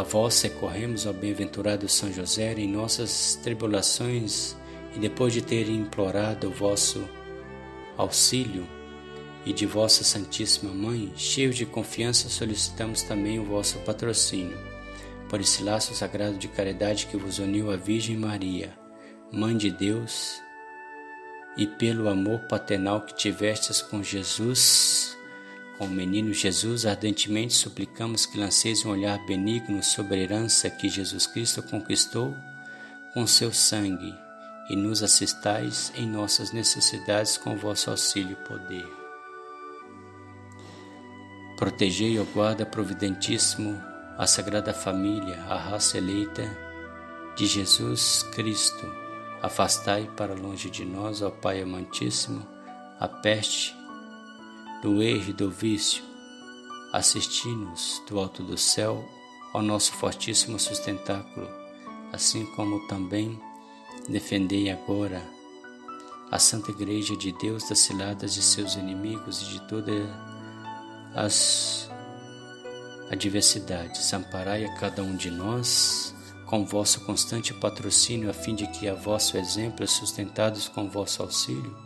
A 0.00 0.02
vós 0.02 0.40
recorremos, 0.40 1.04
ó 1.04 1.12
bem-aventurado 1.12 1.86
São 1.86 2.10
José, 2.10 2.54
em 2.54 2.66
nossas 2.66 3.38
tribulações, 3.42 4.56
e 4.96 4.98
depois 4.98 5.30
de 5.30 5.42
ter 5.42 5.68
implorado 5.68 6.48
o 6.48 6.50
vosso 6.50 7.06
auxílio 7.98 8.66
e 9.44 9.52
de 9.52 9.66
vossa 9.66 10.02
Santíssima 10.02 10.72
Mãe, 10.72 11.12
cheios 11.16 11.54
de 11.54 11.66
confiança, 11.66 12.30
solicitamos 12.30 13.02
também 13.02 13.38
o 13.38 13.44
vosso 13.44 13.78
patrocínio. 13.80 14.56
Por 15.28 15.38
esse 15.38 15.62
laço 15.62 15.94
sagrado 15.94 16.38
de 16.38 16.48
caridade 16.48 17.04
que 17.04 17.18
vos 17.18 17.38
uniu 17.38 17.70
à 17.70 17.76
Virgem 17.76 18.16
Maria, 18.16 18.72
Mãe 19.30 19.54
de 19.54 19.70
Deus, 19.70 20.40
e 21.58 21.66
pelo 21.66 22.08
amor 22.08 22.40
paternal 22.48 23.02
que 23.02 23.14
tivestes 23.14 23.82
com 23.82 24.02
Jesus, 24.02 25.14
com 25.80 25.86
o 25.86 25.88
menino 25.88 26.34
Jesus, 26.34 26.84
ardentemente 26.84 27.54
suplicamos 27.54 28.26
que 28.26 28.36
lanceis 28.36 28.84
um 28.84 28.90
olhar 28.90 29.18
benigno 29.24 29.82
sobre 29.82 30.16
a 30.16 30.18
herança 30.18 30.68
que 30.68 30.90
Jesus 30.90 31.26
Cristo 31.26 31.62
conquistou 31.62 32.36
com 33.14 33.26
seu 33.26 33.50
sangue 33.50 34.14
e 34.68 34.76
nos 34.76 35.02
assistais 35.02 35.90
em 35.96 36.06
nossas 36.06 36.52
necessidades 36.52 37.38
com 37.38 37.56
vosso 37.56 37.90
auxílio 37.90 38.32
e 38.32 38.46
poder. 38.46 38.86
Protegei, 41.56 42.20
ó 42.20 42.24
guarda 42.24 42.66
providentíssimo, 42.66 43.80
a 44.18 44.26
Sagrada 44.26 44.74
Família, 44.74 45.40
a 45.48 45.56
raça 45.56 45.96
eleita 45.96 46.46
de 47.34 47.46
Jesus 47.46 48.22
Cristo. 48.34 48.86
Afastai 49.40 50.10
para 50.14 50.34
longe 50.34 50.68
de 50.68 50.84
nós, 50.84 51.22
ó 51.22 51.30
Pai 51.30 51.62
amantíssimo, 51.62 52.46
a 52.98 53.08
peste 53.08 53.79
do 54.82 55.02
erro 55.02 55.30
e 55.30 55.32
do 55.32 55.50
vício. 55.50 56.02
Assisti-nos 56.92 58.02
do 58.08 58.18
alto 58.18 58.42
do 58.42 58.56
céu 58.58 59.04
ao 59.52 59.62
nosso 59.62 59.92
fortíssimo 59.92 60.58
sustentáculo, 60.58 61.48
assim 62.12 62.46
como 62.56 62.86
também 62.88 63.40
defendei 64.08 64.70
agora 64.70 65.22
a 66.30 66.38
Santa 66.38 66.70
Igreja 66.70 67.16
de 67.16 67.32
Deus 67.32 67.68
das 67.68 67.80
ciladas 67.80 68.34
de 68.34 68.42
seus 68.42 68.74
inimigos 68.74 69.42
e 69.42 69.44
de 69.46 69.68
todas 69.68 70.08
as 71.14 71.90
adversidades. 73.10 74.12
Amparai 74.12 74.64
a 74.64 74.74
cada 74.74 75.02
um 75.02 75.16
de 75.16 75.30
nós 75.30 76.14
com 76.46 76.64
vosso 76.64 77.04
constante 77.04 77.52
patrocínio, 77.54 78.30
a 78.30 78.32
fim 78.32 78.54
de 78.54 78.66
que, 78.68 78.88
a 78.88 78.94
vosso 78.94 79.36
exemplo, 79.36 79.86
sustentados 79.86 80.68
com 80.68 80.88
vosso 80.88 81.22
auxílio, 81.22 81.76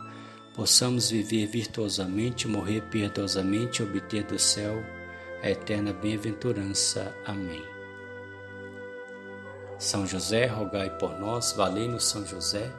possamos 0.55 1.09
viver 1.09 1.45
virtuosamente, 1.47 2.47
morrer 2.47 2.81
piedosamente 2.83 3.81
e 3.81 3.85
obter 3.85 4.23
do 4.23 4.39
céu 4.39 4.83
a 5.43 5.49
eterna 5.49 5.91
bem-aventurança. 5.93 7.13
Amém. 7.25 7.63
São 9.77 10.07
José, 10.07 10.45
rogai 10.45 10.89
por 10.97 11.19
nós, 11.19 11.51
valei-nos 11.51 12.05
São 12.05 12.25
José, 12.25 12.71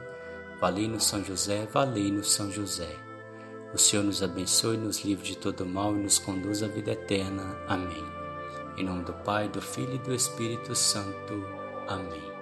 valei-nos 0.59 1.05
São 1.05 1.23
José, 1.23 1.67
valei-nos 1.71 2.33
São 2.33 2.51
José. 2.51 2.89
O 3.73 3.77
Senhor 3.77 4.03
nos 4.03 4.23
abençoe, 4.23 4.77
nos 4.77 5.03
livre 5.03 5.23
de 5.23 5.37
todo 5.37 5.65
mal 5.65 5.95
e 5.95 5.99
nos 5.99 6.17
conduz 6.17 6.63
à 6.63 6.67
vida 6.67 6.91
eterna. 6.91 7.57
Amém. 7.67 8.03
Em 8.77 8.83
nome 8.83 9.03
do 9.03 9.13
Pai, 9.13 9.47
do 9.49 9.61
Filho 9.61 9.95
e 9.95 9.99
do 9.99 10.13
Espírito 10.13 10.73
Santo. 10.73 11.45
Amém. 11.87 12.36